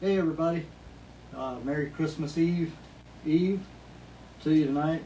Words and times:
Hey 0.00 0.16
everybody, 0.16 0.64
uh, 1.36 1.56
Merry 1.62 1.90
Christmas 1.90 2.38
Eve, 2.38 2.72
Eve 3.26 3.60
to 4.42 4.50
you 4.50 4.64
tonight. 4.64 5.02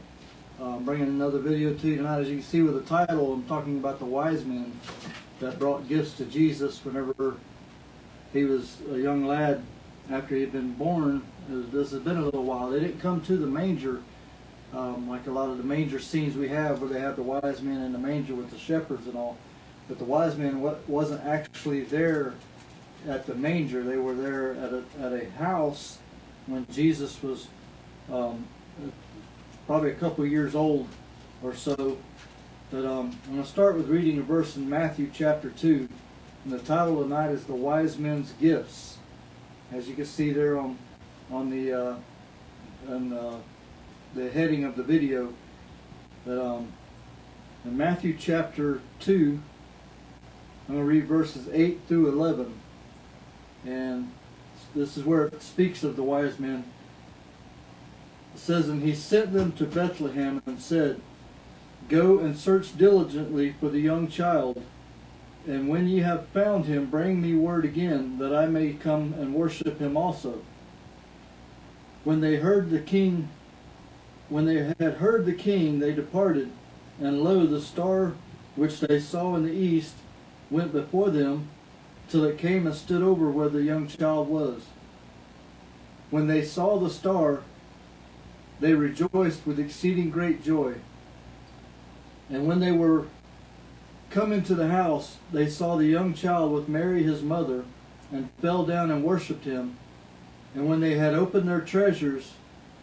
Uh, 0.57 0.77
I'm 0.77 0.85
bringing 0.85 1.09
another 1.09 1.39
video 1.39 1.73
to 1.73 1.87
you 1.89 1.97
tonight. 1.97 2.21
As 2.21 2.29
you 2.29 2.35
can 2.35 2.45
see 2.45 2.61
with 2.61 2.75
the 2.75 2.89
title, 2.89 3.33
I'm 3.33 3.43
talking 3.43 3.77
about 3.77 3.99
the 3.99 4.05
wise 4.05 4.45
men 4.45 4.71
that 5.41 5.59
brought 5.59 5.89
gifts 5.89 6.13
to 6.13 6.23
Jesus 6.23 6.79
whenever 6.85 7.35
he 8.31 8.45
was 8.45 8.77
a 8.89 8.97
young 8.97 9.25
lad 9.27 9.63
after 10.09 10.33
he 10.33 10.39
had 10.39 10.53
been 10.53 10.71
born. 10.75 11.23
This 11.49 11.91
has 11.91 11.99
been 11.99 12.15
a 12.15 12.23
little 12.23 12.45
while. 12.45 12.69
They 12.69 12.79
didn't 12.79 13.01
come 13.01 13.19
to 13.23 13.35
the 13.35 13.47
manger 13.47 14.01
um, 14.73 15.09
like 15.09 15.27
a 15.27 15.31
lot 15.31 15.49
of 15.49 15.57
the 15.57 15.65
manger 15.65 15.99
scenes 15.99 16.37
we 16.37 16.47
have 16.47 16.79
where 16.79 16.89
they 16.89 17.01
have 17.01 17.17
the 17.17 17.21
wise 17.21 17.61
men 17.61 17.81
in 17.81 17.91
the 17.91 17.99
manger 17.99 18.33
with 18.33 18.49
the 18.49 18.57
shepherds 18.57 19.07
and 19.07 19.17
all. 19.17 19.35
But 19.89 19.97
the 19.97 20.05
wise 20.05 20.37
men 20.37 20.61
wasn't 20.87 21.25
actually 21.25 21.81
there 21.81 22.33
at 23.07 23.25
the 23.25 23.35
manger. 23.35 23.83
They 23.83 23.97
were 23.97 24.15
there 24.15 24.53
at 24.55 24.73
a, 24.73 24.83
at 24.99 25.13
a 25.13 25.29
house 25.31 25.99
when 26.47 26.65
Jesus 26.71 27.21
was 27.21 27.47
um, 28.11 28.47
probably 29.65 29.91
a 29.91 29.95
couple 29.95 30.25
years 30.25 30.55
old 30.55 30.87
or 31.43 31.55
so. 31.55 31.97
But 32.71 32.85
um, 32.85 33.17
I'm 33.25 33.31
going 33.33 33.43
to 33.43 33.49
start 33.49 33.75
with 33.75 33.89
reading 33.89 34.17
a 34.19 34.23
verse 34.23 34.55
in 34.55 34.69
Matthew 34.69 35.09
chapter 35.13 35.49
2. 35.49 35.87
And 36.43 36.53
the 36.53 36.59
title 36.59 37.01
of 37.01 37.09
the 37.09 37.15
night 37.15 37.31
is 37.31 37.45
The 37.45 37.53
Wise 37.53 37.97
Men's 37.97 38.31
Gifts. 38.33 38.97
As 39.71 39.87
you 39.87 39.95
can 39.95 40.05
see 40.05 40.31
there 40.31 40.59
on, 40.59 40.77
on 41.31 41.49
the, 41.49 41.73
uh, 41.73 41.95
uh, 42.87 43.37
the 44.13 44.29
heading 44.29 44.63
of 44.63 44.75
the 44.75 44.83
video, 44.83 45.33
that 46.25 46.43
um, 46.43 46.71
in 47.63 47.77
Matthew 47.77 48.15
chapter 48.17 48.81
2, 48.99 49.39
I'm 50.67 50.75
going 50.75 50.79
to 50.79 50.91
read 50.91 51.05
verses 51.05 51.47
8 51.51 51.81
through 51.87 52.09
11. 52.09 52.53
And 53.65 54.11
this 54.75 54.97
is 54.97 55.03
where 55.03 55.25
it 55.25 55.41
speaks 55.41 55.83
of 55.83 55.95
the 55.95 56.03
wise 56.03 56.39
men. 56.39 56.65
It 58.33 58.39
says, 58.39 58.69
And 58.69 58.83
he 58.83 58.93
sent 58.93 59.33
them 59.33 59.51
to 59.53 59.65
Bethlehem 59.65 60.41
and 60.45 60.59
said, 60.59 61.01
Go 61.89 62.19
and 62.19 62.37
search 62.37 62.77
diligently 62.77 63.55
for 63.59 63.69
the 63.69 63.79
young 63.79 64.07
child, 64.07 64.61
and 65.47 65.69
when 65.69 65.87
ye 65.87 65.99
have 65.99 66.27
found 66.29 66.65
him, 66.65 66.87
bring 66.87 67.21
me 67.21 67.35
word 67.35 67.65
again, 67.65 68.17
that 68.17 68.35
I 68.35 68.47
may 68.47 68.73
come 68.73 69.13
and 69.13 69.35
worship 69.35 69.79
him 69.79 69.95
also. 69.95 70.41
When 72.03 72.21
they 72.21 72.37
heard 72.37 72.71
the 72.71 72.79
king, 72.79 73.29
when 74.29 74.45
they 74.45 74.73
had 74.79 74.95
heard 74.95 75.25
the 75.25 75.33
king, 75.33 75.79
they 75.79 75.93
departed, 75.93 76.51
and 76.99 77.21
lo, 77.21 77.45
the 77.45 77.61
star 77.61 78.13
which 78.55 78.79
they 78.79 78.99
saw 78.99 79.35
in 79.35 79.43
the 79.43 79.53
east 79.53 79.93
went 80.49 80.71
before 80.71 81.11
them, 81.11 81.49
till 82.09 82.23
it 82.23 82.37
came 82.37 82.65
and 82.67 82.75
stood 82.75 83.01
over 83.01 83.29
where 83.29 83.49
the 83.49 83.63
young 83.63 83.87
child 83.87 84.27
was. 84.27 84.65
When 86.09 86.27
they 86.27 86.43
saw 86.43 86.77
the 86.77 86.89
star, 86.89 87.41
they 88.59 88.73
rejoiced 88.73 89.45
with 89.45 89.59
exceeding 89.59 90.09
great 90.09 90.43
joy. 90.43 90.75
And 92.29 92.47
when 92.47 92.59
they 92.59 92.71
were 92.71 93.05
come 94.09 94.31
into 94.31 94.55
the 94.55 94.69
house, 94.69 95.17
they 95.33 95.49
saw 95.49 95.75
the 95.75 95.87
young 95.87 96.13
child 96.13 96.53
with 96.53 96.69
Mary 96.69 97.03
his 97.03 97.21
mother, 97.21 97.65
and 98.11 98.29
fell 98.41 98.65
down 98.65 98.89
and 98.89 99.03
worshipped 99.03 99.43
him. 99.43 99.75
And 100.53 100.69
when 100.69 100.79
they 100.79 100.95
had 100.95 101.13
opened 101.13 101.49
their 101.49 101.59
treasures, 101.59 102.33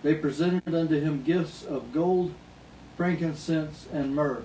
they 0.02 0.14
presented 0.14 0.74
unto 0.74 1.00
him 1.00 1.22
gifts 1.22 1.64
of 1.64 1.94
gold, 1.94 2.34
frankincense, 2.98 3.86
and 3.92 4.14
myrrh. 4.14 4.42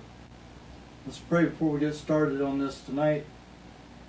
Let's 1.06 1.20
pray 1.20 1.46
before 1.46 1.74
we 1.74 1.80
get 1.80 1.96
started 1.96 2.42
on 2.42 2.60
this 2.60 2.80
tonight. 2.82 3.26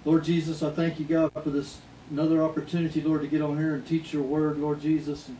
Lord 0.05 0.25
Jesus, 0.25 0.63
I 0.63 0.71
thank 0.71 0.99
you, 0.99 1.05
God, 1.05 1.33
for 1.33 1.51
this 1.51 1.79
another 2.11 2.43
opportunity, 2.43 3.01
Lord, 3.01 3.23
to 3.23 3.27
get 3.27 3.43
on 3.43 3.59
here 3.59 3.75
and 3.75 3.87
teach 3.87 4.13
your 4.13 4.23
word, 4.23 4.59
Lord 4.59 4.81
Jesus. 4.81 5.29
And, 5.29 5.39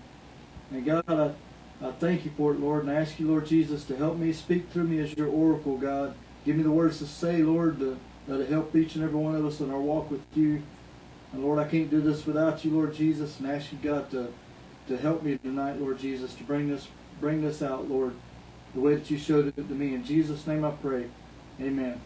and 0.71 0.85
God, 0.85 1.05
I, 1.09 1.87
I 1.87 1.93
thank 1.93 2.25
you 2.25 2.31
for 2.37 2.53
it, 2.53 2.61
Lord, 2.61 2.83
and 2.83 2.91
I 2.91 3.01
ask 3.01 3.19
you, 3.19 3.29
Lord 3.29 3.47
Jesus, 3.47 3.85
to 3.85 3.97
help 3.97 4.17
me 4.17 4.33
speak 4.33 4.71
through 4.71 4.85
me 4.85 4.99
as 4.99 5.17
your 5.17 5.29
oracle, 5.29 5.79
God. 5.79 6.15
Give 6.45 6.57
me 6.57 6.63
the 6.63 6.71
words 6.71 6.99
to 6.99 7.07
say, 7.07 7.39
Lord, 7.39 7.79
to, 7.79 7.99
that'll 8.27 8.47
help 8.47 8.75
each 8.75 8.95
and 8.95 9.05
every 9.05 9.19
one 9.19 9.35
of 9.35 9.47
us 9.47 9.61
in 9.61 9.71
our 9.71 9.81
walk 9.81 10.11
with 10.11 10.23
you. 10.35 10.63
And 11.33 11.45
Lord, 11.45 11.59
I 11.59 11.69
can't 11.69 11.91
do 11.91 12.01
this 12.01 12.27
without 12.27 12.65
you, 12.65 12.71
Lord 12.73 12.95
Jesus, 12.95 13.39
and 13.39 13.49
I 13.49 13.55
ask 13.55 13.71
you, 13.73 13.79
God, 13.83 14.11
to, 14.11 14.33
to 14.89 14.97
help 14.97 15.23
me 15.23 15.39
tonight, 15.39 15.81
Lord 15.81 15.99
Jesus, 15.99 16.35
to 16.35 16.45
bring 16.45 16.69
this 16.69 16.89
bring 17.21 17.43
this 17.43 17.63
out, 17.63 17.89
Lord, 17.89 18.15
the 18.75 18.81
way 18.81 18.95
that 18.95 19.11
you 19.11 19.19
showed 19.19 19.49
it 19.49 19.57
to 19.57 19.63
me. 19.63 19.95
In 19.95 20.05
Jesus' 20.05 20.47
name 20.47 20.65
I 20.65 20.71
pray. 20.71 21.07
Amen. 21.61 22.01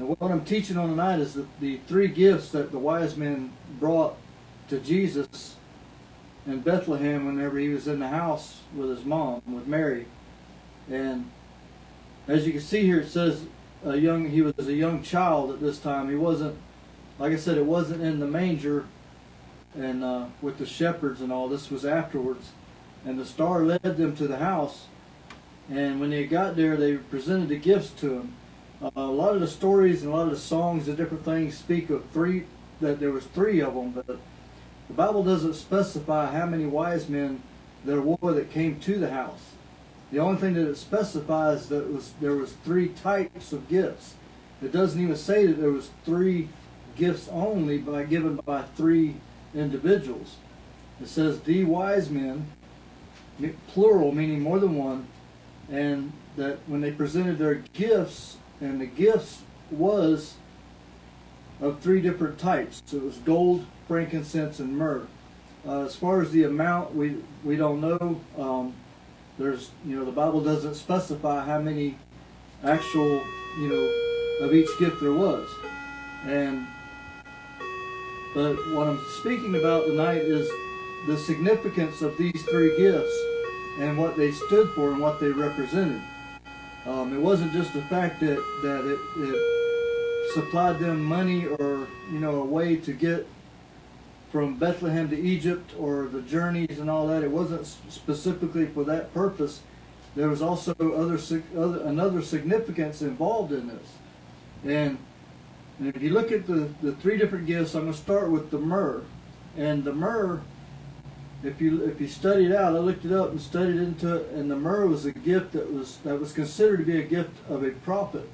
And 0.00 0.08
what 0.08 0.30
I'm 0.30 0.46
teaching 0.46 0.78
on 0.78 0.88
tonight 0.88 1.20
is 1.20 1.34
the, 1.34 1.46
the 1.60 1.76
three 1.86 2.08
gifts 2.08 2.48
that 2.52 2.72
the 2.72 2.78
wise 2.78 3.18
men 3.18 3.52
brought 3.78 4.16
to 4.70 4.80
Jesus 4.80 5.56
in 6.46 6.60
Bethlehem 6.60 7.26
whenever 7.26 7.58
he 7.58 7.68
was 7.68 7.86
in 7.86 7.98
the 7.98 8.08
house 8.08 8.60
with 8.74 8.88
his 8.88 9.04
mom, 9.04 9.42
with 9.46 9.66
Mary. 9.66 10.06
And 10.90 11.30
as 12.26 12.46
you 12.46 12.52
can 12.52 12.62
see 12.62 12.80
here, 12.80 13.00
it 13.00 13.08
says 13.08 13.44
a 13.84 13.98
young 13.98 14.30
he 14.30 14.40
was 14.40 14.54
a 14.66 14.72
young 14.72 15.02
child 15.02 15.50
at 15.50 15.60
this 15.60 15.78
time. 15.78 16.08
He 16.08 16.16
wasn't, 16.16 16.56
like 17.18 17.34
I 17.34 17.36
said, 17.36 17.58
it 17.58 17.66
wasn't 17.66 18.00
in 18.00 18.20
the 18.20 18.26
manger 18.26 18.86
and 19.76 20.02
uh, 20.02 20.26
with 20.40 20.56
the 20.56 20.64
shepherds 20.64 21.20
and 21.20 21.30
all. 21.30 21.46
This 21.46 21.70
was 21.70 21.84
afterwards. 21.84 22.52
And 23.04 23.18
the 23.18 23.26
star 23.26 23.64
led 23.64 23.82
them 23.82 24.16
to 24.16 24.26
the 24.26 24.38
house. 24.38 24.86
And 25.68 26.00
when 26.00 26.08
they 26.08 26.24
got 26.24 26.56
there, 26.56 26.78
they 26.78 26.96
presented 26.96 27.50
the 27.50 27.58
gifts 27.58 27.90
to 28.00 28.14
him. 28.14 28.34
Uh, 28.82 28.90
a 28.96 29.00
lot 29.00 29.34
of 29.34 29.40
the 29.40 29.48
stories 29.48 30.02
and 30.02 30.10
a 30.10 30.16
lot 30.16 30.24
of 30.24 30.30
the 30.30 30.38
songs 30.38 30.88
and 30.88 30.96
different 30.96 31.22
things 31.22 31.56
speak 31.56 31.90
of 31.90 32.02
three, 32.12 32.44
that 32.80 32.98
there 32.98 33.10
was 33.10 33.26
three 33.26 33.60
of 33.60 33.74
them, 33.74 33.90
but 33.90 34.06
the 34.06 34.94
Bible 34.94 35.22
doesn't 35.22 35.52
specify 35.52 36.32
how 36.32 36.46
many 36.46 36.64
wise 36.64 37.06
men 37.06 37.42
there 37.84 38.00
were 38.00 38.32
that 38.32 38.50
came 38.50 38.80
to 38.80 38.98
the 38.98 39.10
house. 39.10 39.52
The 40.10 40.18
only 40.18 40.40
thing 40.40 40.54
that 40.54 40.66
it 40.66 40.76
specifies 40.76 41.68
that 41.68 41.92
was 41.92 42.14
there 42.20 42.34
was 42.34 42.52
three 42.64 42.88
types 42.88 43.52
of 43.52 43.68
gifts. 43.68 44.14
It 44.62 44.72
doesn't 44.72 45.00
even 45.00 45.16
say 45.16 45.46
that 45.46 45.60
there 45.60 45.70
was 45.70 45.90
three 46.06 46.48
gifts 46.96 47.28
only 47.28 47.78
by 47.78 48.04
given 48.04 48.36
by 48.36 48.62
three 48.62 49.16
individuals. 49.54 50.36
It 51.02 51.08
says 51.08 51.40
the 51.40 51.64
wise 51.64 52.08
men, 52.08 52.46
plural 53.68 54.12
meaning 54.12 54.40
more 54.40 54.58
than 54.58 54.74
one, 54.74 55.06
and 55.70 56.12
that 56.36 56.58
when 56.66 56.80
they 56.80 56.90
presented 56.90 57.38
their 57.38 57.56
gifts, 57.56 58.38
and 58.60 58.80
the 58.80 58.86
gifts 58.86 59.42
was 59.70 60.34
of 61.60 61.80
three 61.80 62.00
different 62.00 62.38
types. 62.38 62.82
So 62.86 62.98
it 62.98 63.04
was 63.04 63.16
gold, 63.18 63.66
frankincense, 63.86 64.60
and 64.60 64.76
myrrh. 64.76 65.06
Uh, 65.66 65.84
as 65.84 65.94
far 65.94 66.22
as 66.22 66.30
the 66.30 66.44
amount, 66.44 66.94
we 66.94 67.16
we 67.44 67.56
don't 67.56 67.80
know. 67.80 68.20
Um, 68.38 68.74
there's 69.38 69.70
you 69.84 69.96
know 69.96 70.04
the 70.04 70.12
Bible 70.12 70.40
doesn't 70.40 70.74
specify 70.74 71.44
how 71.44 71.60
many 71.60 71.98
actual 72.64 73.22
you 73.58 73.68
know 73.68 74.46
of 74.46 74.54
each 74.54 74.70
gift 74.78 75.00
there 75.00 75.12
was, 75.12 75.48
and 76.24 76.66
but 78.34 78.54
what 78.72 78.86
I'm 78.86 79.00
speaking 79.20 79.56
about 79.56 79.86
tonight 79.86 80.22
is 80.22 80.50
the 81.06 81.16
significance 81.16 82.00
of 82.00 82.16
these 82.16 82.42
three 82.44 82.76
gifts 82.76 83.12
and 83.80 83.98
what 83.98 84.16
they 84.16 84.30
stood 84.30 84.70
for 84.70 84.92
and 84.92 85.00
what 85.00 85.20
they 85.20 85.28
represented. 85.28 86.00
Um, 86.86 87.14
it 87.14 87.20
wasn't 87.20 87.52
just 87.52 87.72
the 87.74 87.82
fact 87.82 88.20
that, 88.20 88.42
that 88.62 88.86
it, 88.86 88.98
it 89.28 90.32
supplied 90.34 90.78
them 90.78 91.02
money 91.02 91.46
or, 91.46 91.86
you 92.12 92.18
know, 92.18 92.36
a 92.36 92.44
way 92.44 92.76
to 92.76 92.92
get 92.92 93.26
from 94.32 94.56
Bethlehem 94.56 95.08
to 95.10 95.18
Egypt 95.18 95.72
or 95.78 96.06
the 96.06 96.22
journeys 96.22 96.78
and 96.78 96.88
all 96.88 97.06
that. 97.08 97.22
It 97.22 97.30
wasn't 97.30 97.66
specifically 97.66 98.66
for 98.66 98.84
that 98.84 99.12
purpose. 99.12 99.60
There 100.16 100.28
was 100.28 100.40
also 100.42 100.72
other, 100.72 101.18
other 101.56 101.82
another 101.82 102.22
significance 102.22 103.02
involved 103.02 103.52
in 103.52 103.68
this. 103.68 103.88
And, 104.64 104.98
and 105.78 105.94
if 105.94 106.02
you 106.02 106.10
look 106.10 106.32
at 106.32 106.46
the, 106.46 106.68
the 106.82 106.92
three 106.92 107.18
different 107.18 107.46
gifts, 107.46 107.74
I'm 107.74 107.82
going 107.82 107.92
to 107.92 107.98
start 107.98 108.30
with 108.30 108.50
the 108.50 108.58
myrrh. 108.58 109.02
And 109.56 109.84
the 109.84 109.92
myrrh 109.92 110.42
if 111.42 111.60
you 111.60 111.84
if 111.84 112.00
you 112.00 112.08
study 112.08 112.46
it 112.46 112.52
out, 112.52 112.76
I 112.76 112.78
looked 112.78 113.04
it 113.04 113.12
up 113.12 113.30
and 113.30 113.40
studied 113.40 113.76
into 113.76 114.16
it, 114.16 114.30
and 114.32 114.50
the 114.50 114.56
myrrh 114.56 114.86
was 114.86 115.06
a 115.06 115.12
gift 115.12 115.52
that 115.52 115.72
was 115.72 115.98
that 115.98 116.20
was 116.20 116.32
considered 116.32 116.78
to 116.78 116.84
be 116.84 116.98
a 116.98 117.04
gift 117.04 117.36
of 117.48 117.62
a 117.62 117.70
prophet, 117.70 118.28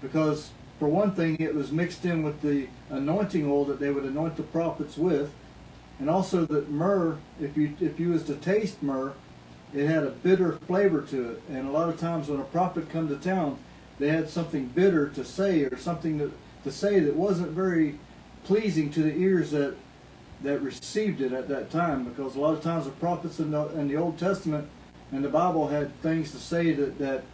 because 0.00 0.50
for 0.78 0.88
one 0.88 1.12
thing, 1.12 1.36
it 1.40 1.54
was 1.54 1.72
mixed 1.72 2.04
in 2.04 2.22
with 2.22 2.40
the 2.42 2.68
anointing 2.90 3.50
oil 3.50 3.64
that 3.64 3.80
they 3.80 3.90
would 3.90 4.04
anoint 4.04 4.36
the 4.36 4.42
prophets 4.42 4.96
with, 4.96 5.32
and 5.98 6.10
also 6.10 6.44
that 6.46 6.70
myrrh, 6.70 7.18
if 7.40 7.56
you 7.56 7.76
if 7.80 7.98
you 7.98 8.10
was 8.10 8.24
to 8.24 8.34
taste 8.34 8.82
myrrh, 8.82 9.14
it 9.72 9.86
had 9.86 10.04
a 10.04 10.10
bitter 10.10 10.52
flavor 10.66 11.00
to 11.02 11.32
it, 11.32 11.42
and 11.48 11.66
a 11.66 11.70
lot 11.70 11.88
of 11.88 11.98
times 11.98 12.28
when 12.28 12.40
a 12.40 12.44
prophet 12.44 12.88
come 12.90 13.08
to 13.08 13.16
town, 13.16 13.58
they 13.98 14.08
had 14.08 14.28
something 14.28 14.66
bitter 14.66 15.08
to 15.08 15.24
say 15.24 15.62
or 15.64 15.76
something 15.76 16.18
to, 16.18 16.32
to 16.62 16.70
say 16.70 17.00
that 17.00 17.16
wasn't 17.16 17.50
very 17.50 17.98
pleasing 18.44 18.90
to 18.90 19.02
the 19.02 19.14
ears 19.16 19.50
that 19.52 19.74
that 20.44 20.60
received 20.60 21.20
it 21.20 21.32
at 21.32 21.48
that 21.48 21.70
time 21.70 22.04
because 22.04 22.36
a 22.36 22.40
lot 22.40 22.52
of 22.54 22.62
times 22.62 22.84
the 22.84 22.90
prophets 22.92 23.40
in 23.40 23.50
the, 23.50 23.66
in 23.78 23.88
the 23.88 23.96
Old 23.96 24.18
Testament 24.18 24.68
and 25.10 25.24
the 25.24 25.28
Bible 25.28 25.68
had 25.68 26.00
things 26.02 26.30
to 26.32 26.38
say 26.38 26.72
that, 26.72 26.98
that 26.98 27.24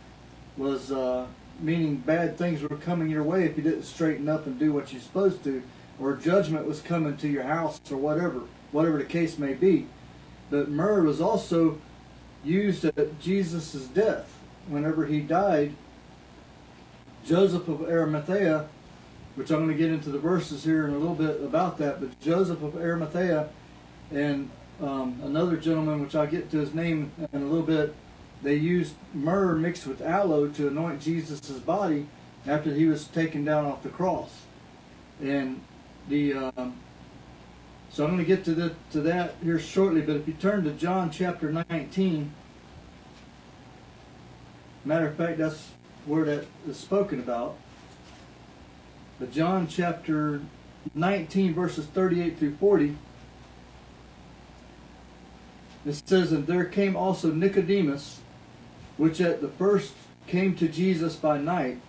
was 0.57 0.93
uh, 0.93 1.27
meaning 1.61 1.97
bad 1.97 2.39
things 2.39 2.63
were 2.63 2.77
coming 2.77 3.11
your 3.11 3.23
way 3.23 3.45
if 3.45 3.57
you 3.57 3.63
didn't 3.63 3.83
straighten 3.83 4.29
up 4.29 4.47
and 4.47 4.59
do 4.59 4.73
what 4.73 4.93
you're 4.93 5.03
supposed 5.03 5.43
to. 5.45 5.63
or 5.99 6.15
judgment 6.17 6.67
was 6.67 6.81
coming 6.81 7.17
to 7.19 7.29
your 7.29 7.43
house 7.43 7.81
or 7.91 7.97
whatever, 7.97 8.43
whatever 8.73 8.99
the 8.99 9.05
case 9.05 9.39
may 9.39 9.55
be. 9.55 9.87
But 10.49 10.69
myrrh 10.69 11.03
was 11.03 11.21
also 11.21 11.79
used 12.45 12.85
at 12.85 13.21
Jesus' 13.21 13.85
death. 13.87 14.39
Whenever 14.69 15.07
he 15.07 15.21
died, 15.21 15.75
Joseph 17.25 17.69
of 17.69 17.83
Arimathea, 17.83 18.69
which 19.41 19.51
I'm 19.51 19.65
going 19.65 19.71
to 19.71 19.75
get 19.75 19.91
into 19.91 20.11
the 20.11 20.19
verses 20.19 20.63
here 20.63 20.87
in 20.87 20.93
a 20.93 20.99
little 20.99 21.15
bit 21.15 21.43
about 21.43 21.79
that, 21.79 21.99
but 21.99 22.21
Joseph 22.21 22.63
of 22.63 22.77
Arimathea 22.77 23.49
and 24.11 24.51
um, 24.83 25.19
another 25.25 25.57
gentleman, 25.57 26.03
which 26.03 26.15
I'll 26.15 26.27
get 26.27 26.51
to 26.51 26.59
his 26.59 26.75
name 26.75 27.11
in 27.33 27.41
a 27.41 27.47
little 27.47 27.65
bit, 27.65 27.95
they 28.43 28.57
used 28.57 28.97
myrrh 29.15 29.55
mixed 29.55 29.87
with 29.87 30.03
aloe 30.03 30.49
to 30.49 30.69
anoint 30.69 31.01
Jesus' 31.01 31.41
body 31.53 32.07
after 32.47 32.75
he 32.75 32.85
was 32.85 33.07
taken 33.07 33.43
down 33.43 33.65
off 33.65 33.83
the 33.83 33.89
cross. 33.89 34.43
And 35.23 35.63
the 36.11 36.35
um, 36.35 36.79
so 37.89 38.05
I'm 38.05 38.11
going 38.11 38.19
to 38.19 38.27
get 38.27 38.45
to 38.45 38.55
the, 38.55 38.75
to 38.93 39.01
that 39.01 39.37
here 39.43 39.59
shortly. 39.59 40.03
But 40.03 40.17
if 40.17 40.29
you 40.29 40.35
turn 40.35 40.65
to 40.65 40.73
John 40.73 41.11
chapter 41.11 41.51
19, 41.51 42.31
matter 44.85 45.07
of 45.07 45.17
fact, 45.17 45.39
that's 45.39 45.71
where 46.05 46.27
that 46.27 46.47
is 46.69 46.77
spoken 46.77 47.21
about. 47.21 47.57
But 49.21 49.33
John 49.33 49.69
chapter 49.69 50.41
19, 50.95 51.53
verses 51.53 51.85
38 51.85 52.39
through 52.39 52.57
40. 52.57 52.97
It 55.85 56.03
says, 56.07 56.33
And 56.33 56.47
there 56.47 56.65
came 56.65 56.97
also 56.97 57.31
Nicodemus, 57.31 58.21
which 58.97 59.21
at 59.21 59.43
the 59.43 59.49
first 59.49 59.93
came 60.27 60.57
to 60.57 60.69
Jesus 60.69 61.17
by 61.17 61.37
night, 61.37 61.83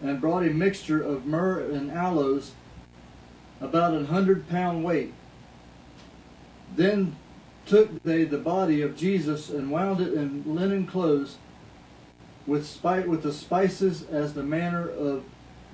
and 0.00 0.22
brought 0.22 0.42
a 0.42 0.50
mixture 0.50 1.02
of 1.02 1.26
myrrh 1.26 1.60
and 1.70 1.92
aloes, 1.92 2.52
about 3.60 3.92
an 3.92 4.06
hundred 4.06 4.48
pound 4.48 4.82
weight. 4.82 5.12
Then 6.74 7.16
took 7.66 8.02
they 8.04 8.24
the 8.24 8.38
body 8.38 8.80
of 8.80 8.96
Jesus 8.96 9.50
and 9.50 9.70
wound 9.70 10.00
it 10.00 10.14
in 10.14 10.44
linen 10.46 10.86
clothes, 10.86 11.36
with 12.46 12.66
spite 12.66 13.06
with 13.06 13.22
the 13.22 13.34
spices 13.34 14.04
as 14.08 14.32
the 14.32 14.42
manner 14.42 14.88
of 14.88 15.24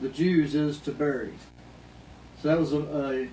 the 0.00 0.08
Jews 0.08 0.54
is 0.54 0.78
to 0.80 0.92
bury. 0.92 1.32
So 2.42 2.48
that 2.48 2.58
was 2.58 2.72
a, 2.72 2.78
a 2.78 3.28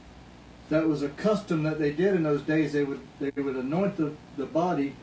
that 0.70 0.88
was 0.88 1.04
a 1.04 1.10
custom 1.10 1.64
that 1.64 1.78
they 1.78 1.92
did 1.92 2.16
in 2.16 2.24
those 2.24 2.42
days. 2.42 2.74
They 2.74 2.84
would 2.84 3.02
they 3.20 3.42
would 3.42 3.56
anoint 3.56 3.98
the, 3.98 4.14
the 4.38 4.46
body. 4.46 4.96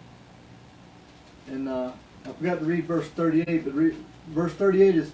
And 1.47 1.69
uh, 1.69 1.93
I 2.25 2.33
forgot 2.33 2.61
to 2.61 2.65
read 2.65 2.85
verse 2.85 3.09
38, 3.09 3.65
but 3.65 3.75
re, 3.75 3.97
verse 4.29 4.53
38 4.53 4.95
is 4.95 5.13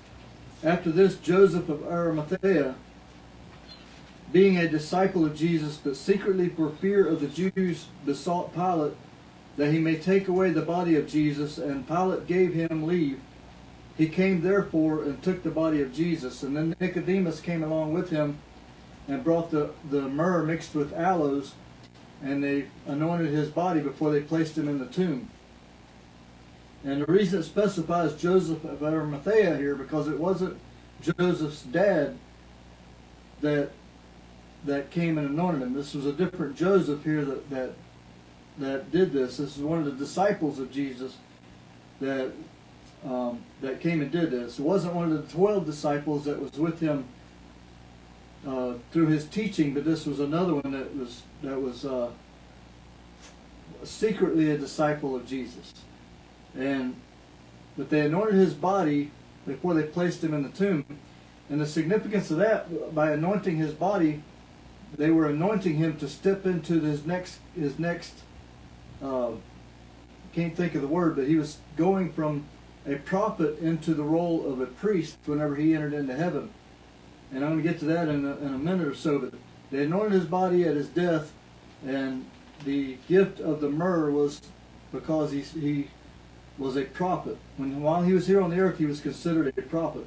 after 0.63 0.91
this 0.91 1.17
Joseph 1.17 1.69
of 1.69 1.85
Arimathea, 1.85 2.75
being 4.33 4.59
a 4.59 4.69
disciple 4.69 5.25
of 5.25 5.37
Jesus, 5.37 5.77
but 5.77 5.97
secretly 5.97 6.49
for 6.49 6.71
fear 6.71 7.07
of 7.07 7.21
the 7.21 7.29
Jews, 7.29 7.87
besought 8.05 8.55
Pilate 8.55 8.95
that 9.57 9.73
he 9.73 9.79
may 9.79 9.97
take 9.97 10.29
away 10.29 10.51
the 10.51 10.63
body 10.63 10.97
of 10.97 11.09
Jesus, 11.09 11.59
and 11.59 11.87
Pilate 11.87 12.27
gave 12.27 12.53
him 12.53 12.87
leave. 12.87 13.21
He 13.97 14.09
came 14.09 14.43
therefore 14.43 15.03
and 15.05 15.23
took 15.23 15.43
the 15.43 15.51
body 15.51 15.81
of 15.81 15.95
Jesus, 15.95 16.43
and 16.43 16.57
then 16.57 16.77
Nicodemus 16.81 17.41
came 17.41 17.63
along 17.63 17.95
with 17.95 18.11
him 18.11 18.39
and 19.09 19.25
brought 19.25 19.51
the, 19.51 19.71
the 19.91 20.03
myrrh 20.03 20.43
mixed 20.43 20.75
with 20.75 20.93
aloes, 20.93 21.55
and 22.23 22.43
they 22.43 22.67
anointed 22.87 23.33
his 23.33 23.49
body 23.49 23.81
before 23.81 24.11
they 24.11 24.21
placed 24.21 24.59
him 24.59 24.69
in 24.69 24.79
the 24.79 24.87
tomb. 24.87 25.31
And 26.85 27.03
the 27.03 27.07
reason 27.07 27.41
it 27.41 27.45
specifies 27.45 28.15
Joseph 28.15 28.65
of 28.65 28.83
Arimathea 28.83 29.57
here, 29.57 29.75
because 29.75 30.09
it 30.09 30.19
wasn't 30.19 30.59
Joseph's 31.01 31.63
dad 31.63 32.17
that 33.41 33.71
that 34.65 34.91
came 34.91 35.17
and 35.17 35.29
anointed 35.29 35.63
him. 35.63 35.75
This 35.75 35.95
was 35.95 36.07
a 36.07 36.13
different 36.13 36.57
Joseph 36.57 37.05
here 37.05 37.25
that 37.25 37.51
that 37.51 37.73
that 38.59 38.91
did 38.91 39.13
this. 39.13 39.37
This 39.37 39.57
is 39.57 39.63
one 39.63 39.79
of 39.79 39.85
the 39.85 39.93
disciples 39.93 40.59
of 40.59 40.71
Jesus 40.71 41.17
that 42.01 42.33
um, 43.07 43.43
that 43.61 43.81
came 43.81 44.01
and 44.01 44.11
did 44.11 44.31
this. 44.31 44.59
It 44.59 44.63
wasn't 44.63 44.95
one 44.95 45.11
of 45.11 45.27
the 45.27 45.33
twelve 45.33 45.65
disciples 45.65 46.25
that 46.25 46.41
was 46.41 46.53
with 46.53 46.81
him 46.81 47.05
uh, 48.47 48.75
through 48.93 49.07
his 49.07 49.27
teaching, 49.27 49.75
but 49.75 49.85
this 49.85 50.07
was 50.07 50.21
another 50.21 50.55
one 50.55 50.73
that 50.73 50.97
was 50.97 51.23
that 51.43 51.61
was 51.61 51.85
uh, 51.85 52.11
secretly 53.85 54.51
a 54.51 54.59
disciple 54.59 55.15
of 55.15 55.27
Jesus. 55.27 55.73
And 56.57 56.97
but 57.77 57.91
they 57.91 58.01
anointed 58.01 58.35
his 58.35 58.55
body 58.55 59.11
before 59.47 59.75
they 59.75 59.85
placed 59.85 60.25
him 60.25 60.35
in 60.35 60.43
the 60.43 60.49
tomb. 60.49 60.85
And 61.49 61.61
the 61.61 61.67
significance 61.67 62.31
of 62.33 62.39
that, 62.39 62.93
by 62.93 63.13
anointing 63.13 63.57
his 63.57 63.73
body, 63.73 64.23
they 64.97 65.11
were 65.11 65.29
anointing 65.29 65.77
him 65.77 65.97
to 65.99 66.09
step 66.09 66.45
into 66.45 66.81
his 66.81 67.07
next 67.07 67.39
his 67.55 67.79
next 67.79 68.15
uh, 69.03 69.33
can't 70.33 70.57
think 70.57 70.75
of 70.75 70.83
the 70.83 70.89
word, 70.89 71.17
but 71.17 71.27
he 71.27 71.37
was 71.37 71.59
going 71.77 72.13
from 72.13 72.45
a 72.87 72.97
prophet 72.97 73.59
into 73.59 73.95
the 73.95 74.03
role 74.03 74.51
of 74.51 74.61
a 74.61 74.67
priest 74.67 75.17
whenever 75.27 75.57
he 75.57 75.75
entered 75.75 75.93
into 75.93 76.15
heaven. 76.15 76.51
And 77.33 77.45
I'm 77.45 77.53
going 77.53 77.63
to 77.63 77.69
get 77.69 77.79
to 77.81 77.85
that 77.87 78.09
in 78.09 78.25
a, 78.25 78.37
in 78.37 78.55
a 78.55 78.59
minute 78.59 78.87
or 78.87 78.95
so. 78.95 79.19
But 79.19 79.35
they 79.71 79.85
anointed 79.85 80.13
his 80.13 80.27
body 80.27 80.65
at 80.65 80.77
his 80.77 80.89
death, 80.89 81.33
and 81.85 82.25
the 82.65 82.97
gift 83.09 83.41
of 83.41 83.61
the 83.61 83.69
myrrh 83.69 84.11
was 84.11 84.41
because 84.93 85.33
he, 85.33 85.41
he 85.41 85.89
was 86.59 86.77
a 86.77 86.85
prophet. 86.85 87.37
When 87.57 87.83
while 87.83 88.03
he 88.03 88.13
was 88.13 88.27
here 88.27 88.41
on 88.41 88.51
the 88.51 88.61
earth, 88.61 88.79
he 88.79 88.87
was 88.87 89.01
considered 89.01 89.53
a 89.57 89.63
prophet. 89.63 90.07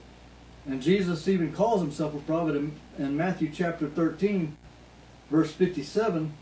And 0.66 0.82
Jesus 0.82 1.28
even 1.28 1.54
calls 1.54 1.82
himself 1.82 2.14
a 2.14 2.20
prophet 2.20 2.56
in, 2.56 2.80
in 2.98 3.18
Matthew 3.18 3.52
chapter 3.54 3.88
13, 3.88 4.56
verse 5.30 5.52
57. 5.52 6.34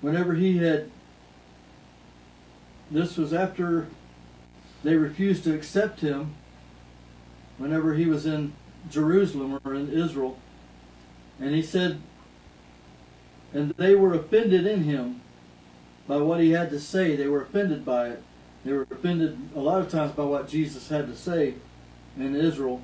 Whenever 0.00 0.34
he 0.34 0.58
had, 0.58 0.90
this 2.94 3.16
was 3.16 3.32
after 3.32 3.88
they 4.82 4.94
refused 4.94 5.44
to 5.44 5.54
accept 5.54 6.00
him, 6.00 6.34
whenever 7.58 7.94
he 7.94 8.06
was 8.06 8.26
in 8.26 8.52
Jerusalem 8.90 9.60
or 9.64 9.74
in 9.74 9.90
Israel. 9.90 10.38
And 11.40 11.54
he 11.54 11.62
said, 11.62 12.00
and 13.52 13.70
they 13.76 13.94
were 13.94 14.14
offended 14.14 14.66
in 14.66 14.82
him 14.82 15.20
by 16.06 16.18
what 16.18 16.40
he 16.40 16.50
had 16.50 16.70
to 16.70 16.80
say. 16.80 17.16
They 17.16 17.28
were 17.28 17.42
offended 17.42 17.84
by 17.84 18.10
it. 18.10 18.22
They 18.64 18.72
were 18.72 18.82
offended 18.82 19.38
a 19.54 19.60
lot 19.60 19.80
of 19.80 19.90
times 19.90 20.12
by 20.12 20.24
what 20.24 20.48
Jesus 20.48 20.88
had 20.88 21.06
to 21.06 21.16
say 21.16 21.54
in 22.16 22.34
Israel. 22.34 22.82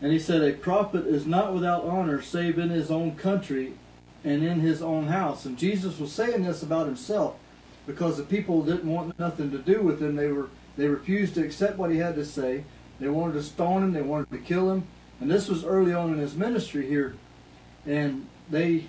And 0.00 0.12
he 0.12 0.18
said, 0.18 0.42
A 0.42 0.52
prophet 0.52 1.06
is 1.06 1.26
not 1.26 1.54
without 1.54 1.84
honor 1.84 2.22
save 2.22 2.58
in 2.58 2.70
his 2.70 2.90
own 2.90 3.16
country 3.16 3.74
and 4.24 4.42
in 4.42 4.60
his 4.60 4.82
own 4.82 5.08
house. 5.08 5.44
And 5.44 5.58
Jesus 5.58 5.98
was 5.98 6.12
saying 6.12 6.44
this 6.44 6.62
about 6.62 6.86
himself 6.86 7.36
because 7.86 8.16
the 8.16 8.22
people 8.22 8.62
didn't 8.62 8.90
want 8.90 9.18
nothing 9.18 9.50
to 9.50 9.58
do 9.58 9.82
with 9.82 10.00
him. 10.00 10.16
They 10.16 10.28
were 10.28 10.48
they 10.76 10.88
refused 10.88 11.34
to 11.34 11.44
accept 11.44 11.78
what 11.78 11.90
he 11.90 11.98
had 11.98 12.14
to 12.16 12.24
say. 12.24 12.64
They 12.98 13.08
wanted 13.08 13.34
to 13.34 13.42
stone 13.42 13.82
him, 13.82 13.92
they 13.92 14.02
wanted 14.02 14.30
to 14.30 14.38
kill 14.38 14.70
him. 14.70 14.86
And 15.20 15.30
this 15.30 15.48
was 15.48 15.64
early 15.64 15.92
on 15.92 16.12
in 16.12 16.18
his 16.18 16.34
ministry 16.34 16.86
here. 16.86 17.14
And 17.86 18.26
they 18.50 18.86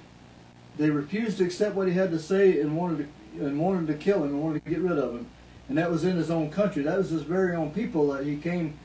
they 0.78 0.90
refused 0.90 1.38
to 1.38 1.46
accept 1.46 1.76
what 1.76 1.88
he 1.88 1.94
had 1.94 2.12
to 2.12 2.20
say 2.20 2.60
and 2.60 2.76
wanted 2.76 3.08
to 3.34 3.46
and 3.46 3.60
wanted 3.60 3.88
to 3.88 3.94
kill 3.96 4.24
him 4.24 4.30
and 4.30 4.42
wanted 4.42 4.64
to 4.64 4.70
get 4.70 4.80
rid 4.80 4.98
of 4.98 5.14
him. 5.14 5.28
And 5.68 5.78
that 5.78 5.92
was 5.92 6.04
in 6.04 6.16
his 6.16 6.32
own 6.32 6.52
country. 6.52 6.84
That 6.84 6.98
was 6.98 7.10
his 7.10 7.24
very 7.24 7.56
own 7.56 7.72
people 7.72 8.08
that 8.14 8.26
he 8.26 8.38
came 8.38 8.78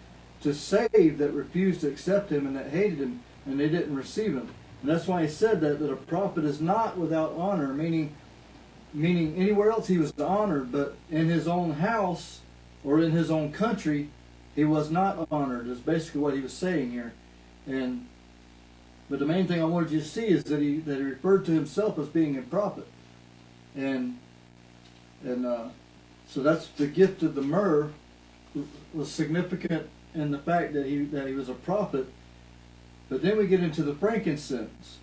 to 0.43 0.55
save 0.55 1.19
that 1.19 1.33
refused 1.33 1.83
to 1.83 1.88
accept 1.88 2.33
him 2.33 2.47
and 2.47 2.57
that 2.57 2.71
hated 2.71 2.99
him 2.99 3.23
and 3.47 3.61
they 3.61 3.69
didn't 3.69 3.95
receive 3.95 4.35
him. 4.35 4.49
And 4.81 4.90
that's 4.90 5.07
why 5.07 5.23
he 5.23 5.29
said 5.29 5.61
that, 5.61 5.79
that 5.81 5.93
a 5.93 5.97
prophet 5.97 6.45
is 6.45 6.61
not 6.61 6.97
without 6.97 7.35
honor, 7.37 7.75
meaning 7.75 8.14
meaning 8.93 9.37
anywhere 9.37 9.71
else 9.71 9.89
he 9.89 9.99
was 9.99 10.13
honored, 10.19 10.73
but 10.73 10.97
in 11.11 11.29
his 11.29 11.47
own 11.47 11.73
house 11.73 12.41
or 12.85 13.01
in 13.01 13.13
his 13.13 13.31
own 13.31 13.53
country, 13.53 14.09
he 14.55 14.65
was 14.65 14.91
not 14.91 15.29
honored, 15.31 15.69
is 15.69 15.79
basically 15.79 16.21
what 16.21 16.35
he 16.35 16.41
was 16.41 16.53
saying 16.53 16.91
here. 16.91 17.13
And 17.67 18.07
but 19.09 19.19
the 19.19 19.27
main 19.27 19.47
thing 19.49 19.61
I 19.61 19.65
wanted 19.65 19.91
you 19.91 20.01
to 20.01 20.07
see 20.07 20.27
is 20.27 20.45
that 20.45 20.61
he 20.61 20.79
that 20.79 20.97
he 20.97 21.03
referred 21.03 21.45
to 21.47 21.53
himself 21.53 21.99
as 21.99 22.07
being 22.09 22.39
a 22.39 22.43
prophet, 22.43 22.87
and 23.75 24.19
and 25.25 25.45
uh, 25.45 25.69
so 26.29 26.43
that's 26.43 26.69
the 26.69 26.87
gift 26.87 27.23
of 27.23 27.35
the 27.35 27.43
myrrh 27.43 27.91
was 28.95 29.11
significant 29.11 29.89
in 30.15 30.31
the 30.31 30.39
fact 30.39 30.73
that 30.75 30.87
he 30.87 31.05
that 31.05 31.27
he 31.27 31.35
was 31.35 31.49
a 31.49 31.55
prophet. 31.55 32.07
But 33.09 33.23
then 33.23 33.37
we 33.37 33.49
get 33.49 33.61
into 33.61 33.83
the 33.83 33.95
frankincense, 33.95 34.99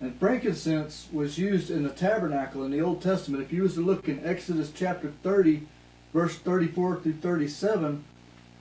and 0.00 0.18
frankincense 0.18 1.08
was 1.12 1.38
used 1.38 1.70
in 1.70 1.82
the 1.82 1.90
tabernacle 1.90 2.64
in 2.64 2.70
the 2.70 2.80
Old 2.80 3.00
Testament. 3.00 3.42
If 3.42 3.52
you 3.52 3.62
was 3.62 3.74
to 3.74 3.80
look 3.80 4.08
in 4.08 4.24
Exodus 4.24 4.72
chapter 4.74 5.12
thirty, 5.22 5.66
verse 6.12 6.36
thirty-four 6.36 7.00
through 7.00 7.14
thirty-seven, 7.14 8.04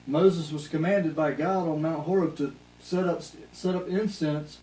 Moses 0.08 0.52
was 0.52 0.68
commanded 0.68 1.16
by 1.16 1.32
God 1.32 1.68
on 1.68 1.82
Mount 1.82 2.04
Horeb 2.04 2.38
to 2.38 2.54
set 2.80 3.08
up 3.08 3.24
set 3.52 3.76
up 3.76 3.88
incense 3.88 4.60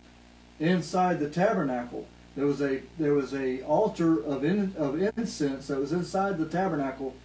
inside 0.59 1.19
the 1.19 1.29
tabernacle. 1.29 2.07
There 2.35 2.45
was 2.45 2.61
a 2.61 2.81
there 2.97 3.13
was 3.13 3.33
a 3.33 3.61
altar 3.63 4.23
of 4.23 4.43
in, 4.43 4.73
of 4.77 5.01
incense 5.01 5.67
that 5.67 5.79
was 5.79 5.91
inside 5.91 6.37
the 6.37 6.45
tabernacle 6.45 7.15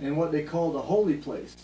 in 0.00 0.16
what 0.16 0.32
they 0.32 0.42
called 0.42 0.74
the 0.74 0.82
holy 0.82 1.16
place. 1.16 1.56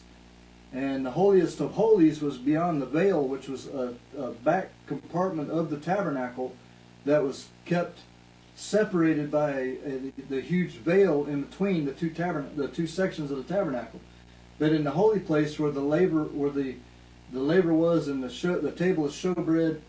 And 0.73 1.07
the 1.07 1.13
holiest 1.13 1.61
of 1.61 1.73
holies 1.73 2.21
was 2.21 2.37
beyond 2.37 2.83
the 2.83 2.87
veil, 2.87 3.27
which 3.27 3.49
was 3.49 3.69
a, 3.69 3.95
a 4.19 4.33
back 4.33 4.71
compartment 4.87 5.51
of 5.51 5.71
the 5.71 5.79
tabernacle 5.79 6.55
that 7.05 7.23
was 7.23 7.49
kept 7.65 8.01
separated 8.55 9.31
by 9.31 9.51
a, 9.51 9.79
a, 9.87 10.13
the 10.29 10.41
huge 10.41 10.73
veil 10.73 11.27
in 11.27 11.43
between 11.43 11.85
the 11.85 11.93
two 11.93 12.11
tabern- 12.11 12.57
the 12.57 12.69
two 12.69 12.87
sections 12.87 13.31
of 13.31 13.37
the 13.37 13.55
tabernacle. 13.55 14.01
But 14.59 14.73
in 14.73 14.85
the 14.85 14.91
holy 14.91 15.21
place 15.21 15.59
where 15.59 15.71
the 15.71 15.81
laver 15.81 16.25
where 16.25 16.51
the 16.51 16.77
the 17.33 17.41
laver 17.41 17.75
was 17.75 18.09
and 18.09 18.23
the 18.23 18.31
show, 18.31 18.59
the 18.59 18.73
table 18.73 19.05
of 19.05 19.13
showbread 19.13 19.81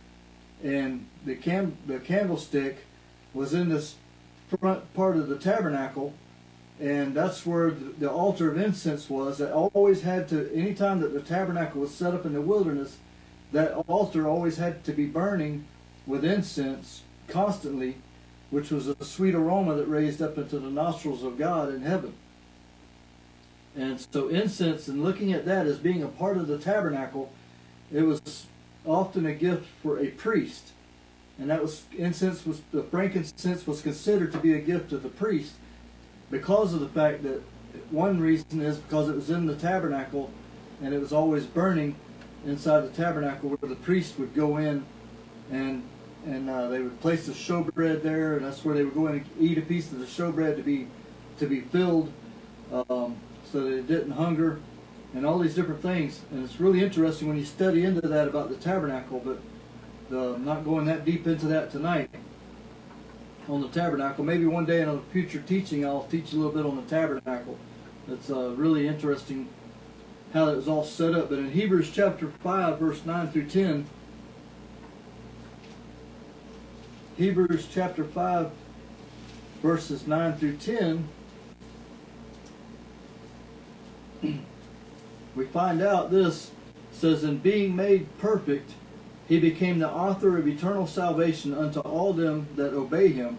and 0.63 1.07
the 1.25 1.35
the 1.87 1.99
candlestick 1.99 2.85
was 3.33 3.53
in 3.53 3.69
this 3.69 3.95
front 4.49 4.93
part 4.93 5.15
of 5.17 5.29
the 5.29 5.37
tabernacle 5.37 6.13
and 6.79 7.13
that's 7.13 7.45
where 7.45 7.71
the, 7.71 7.85
the 7.99 8.09
altar 8.09 8.51
of 8.51 8.57
incense 8.57 9.09
was 9.09 9.37
that 9.37 9.51
always 9.51 10.01
had 10.01 10.27
to 10.27 10.51
anytime 10.53 10.99
that 11.01 11.13
the 11.13 11.21
tabernacle 11.21 11.81
was 11.81 11.93
set 11.93 12.13
up 12.13 12.25
in 12.25 12.33
the 12.33 12.41
wilderness 12.41 12.97
that 13.51 13.73
altar 13.87 14.27
always 14.27 14.57
had 14.57 14.83
to 14.83 14.91
be 14.91 15.05
burning 15.05 15.65
with 16.05 16.23
incense 16.23 17.03
constantly 17.27 17.95
which 18.49 18.71
was 18.71 18.87
a 18.87 19.05
sweet 19.05 19.35
aroma 19.35 19.75
that 19.75 19.85
raised 19.85 20.21
up 20.21 20.37
into 20.37 20.59
the 20.59 20.69
nostrils 20.69 21.23
of 21.23 21.37
god 21.37 21.73
in 21.73 21.81
heaven. 21.81 22.13
And 23.75 24.03
so 24.11 24.27
incense 24.27 24.87
and 24.87 25.03
looking 25.03 25.31
at 25.31 25.45
that 25.45 25.67
as 25.67 25.77
being 25.77 26.01
a 26.01 26.07
part 26.07 26.37
of 26.37 26.47
the 26.47 26.57
tabernacle 26.57 27.31
it 27.91 28.03
was 28.03 28.47
often 28.85 29.25
a 29.25 29.33
gift 29.33 29.67
for 29.81 29.99
a 29.99 30.07
priest. 30.07 30.71
And 31.37 31.49
that 31.49 31.61
was 31.61 31.83
incense 31.97 32.45
was 32.45 32.61
the 32.71 32.83
frankincense 32.83 33.65
was 33.65 33.81
considered 33.81 34.31
to 34.33 34.39
be 34.39 34.53
a 34.53 34.59
gift 34.59 34.91
of 34.91 35.03
the 35.03 35.09
priest 35.09 35.53
because 36.31 36.73
of 36.73 36.79
the 36.79 36.89
fact 36.89 37.23
that 37.23 37.41
one 37.91 38.19
reason 38.19 38.61
is 38.61 38.77
because 38.77 39.09
it 39.09 39.15
was 39.15 39.29
in 39.29 39.45
the 39.45 39.55
tabernacle 39.55 40.31
and 40.81 40.93
it 40.93 40.99
was 40.99 41.13
always 41.13 41.45
burning 41.45 41.95
inside 42.45 42.81
the 42.81 42.89
tabernacle 42.89 43.49
where 43.49 43.69
the 43.69 43.75
priest 43.75 44.17
would 44.17 44.33
go 44.33 44.57
in 44.57 44.85
and 45.51 45.83
and 46.25 46.49
uh, 46.49 46.67
they 46.67 46.79
would 46.79 46.99
place 46.99 47.25
the 47.25 47.31
showbread 47.31 48.03
there 48.03 48.35
and 48.35 48.45
that's 48.45 48.63
where 48.65 48.75
they 48.75 48.83
would 48.83 48.93
go 48.93 49.07
and 49.07 49.25
eat 49.39 49.57
a 49.57 49.61
piece 49.61 49.91
of 49.91 49.99
the 49.99 50.05
showbread 50.05 50.55
to 50.57 50.63
be 50.63 50.87
to 51.37 51.47
be 51.47 51.61
filled 51.61 52.11
um, 52.71 53.15
so 53.51 53.61
that 53.61 53.73
it 53.73 53.87
didn't 53.87 54.11
hunger 54.11 54.59
and 55.13 55.25
all 55.25 55.39
these 55.39 55.55
different 55.55 55.81
things 55.81 56.21
and 56.31 56.43
it's 56.43 56.59
really 56.59 56.83
interesting 56.83 57.27
when 57.27 57.37
you 57.37 57.45
study 57.45 57.85
into 57.85 58.07
that 58.07 58.27
about 58.27 58.49
the 58.49 58.55
tabernacle 58.55 59.21
but 59.23 59.39
uh, 60.11 60.33
I'm 60.33 60.45
not 60.45 60.65
going 60.65 60.85
that 60.85 61.05
deep 61.05 61.25
into 61.25 61.47
that 61.47 61.71
tonight 61.71 62.09
on 63.49 63.61
the 63.61 63.67
tabernacle. 63.67 64.23
Maybe 64.23 64.45
one 64.45 64.65
day 64.65 64.81
in 64.81 64.89
a 64.89 64.99
future 65.11 65.41
teaching, 65.41 65.85
I'll 65.85 66.03
teach 66.03 66.33
a 66.33 66.35
little 66.35 66.51
bit 66.51 66.65
on 66.65 66.75
the 66.75 66.83
tabernacle. 66.83 67.57
It's 68.07 68.29
uh, 68.29 68.51
really 68.55 68.87
interesting 68.87 69.49
how 70.33 70.45
that 70.45 70.55
was 70.55 70.67
all 70.67 70.83
set 70.83 71.13
up. 71.13 71.29
But 71.29 71.39
in 71.39 71.51
Hebrews 71.51 71.91
chapter 71.91 72.29
5, 72.43 72.79
verse 72.79 73.05
9 73.05 73.31
through 73.31 73.47
10, 73.47 73.87
Hebrews 77.19 77.67
chapter 77.69 78.05
5, 78.05 78.49
verses 79.61 80.07
9 80.07 80.37
through 80.37 80.55
10, 80.55 81.09
we 85.35 85.45
find 85.47 85.81
out 85.81 86.11
this 86.11 86.51
says, 86.93 87.25
In 87.25 87.39
being 87.39 87.75
made 87.75 88.07
perfect, 88.19 88.71
he 89.27 89.37
became 89.37 89.79
the 89.79 89.91
author 89.91 90.37
of 90.37 90.47
eternal 90.47 90.87
salvation 90.87 91.53
unto 91.53 91.81
all 91.81 92.13
them 92.13 92.47
that 92.55 92.73
obey 92.73 93.09
him, 93.09 93.37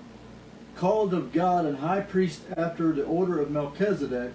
called 0.76 1.14
of 1.14 1.32
God 1.32 1.64
and 1.64 1.78
high 1.78 2.02
priest 2.02 2.42
after 2.58 2.92
the 2.92 3.04
order 3.04 3.40
of 3.40 3.50
Melchizedek, 3.50 4.34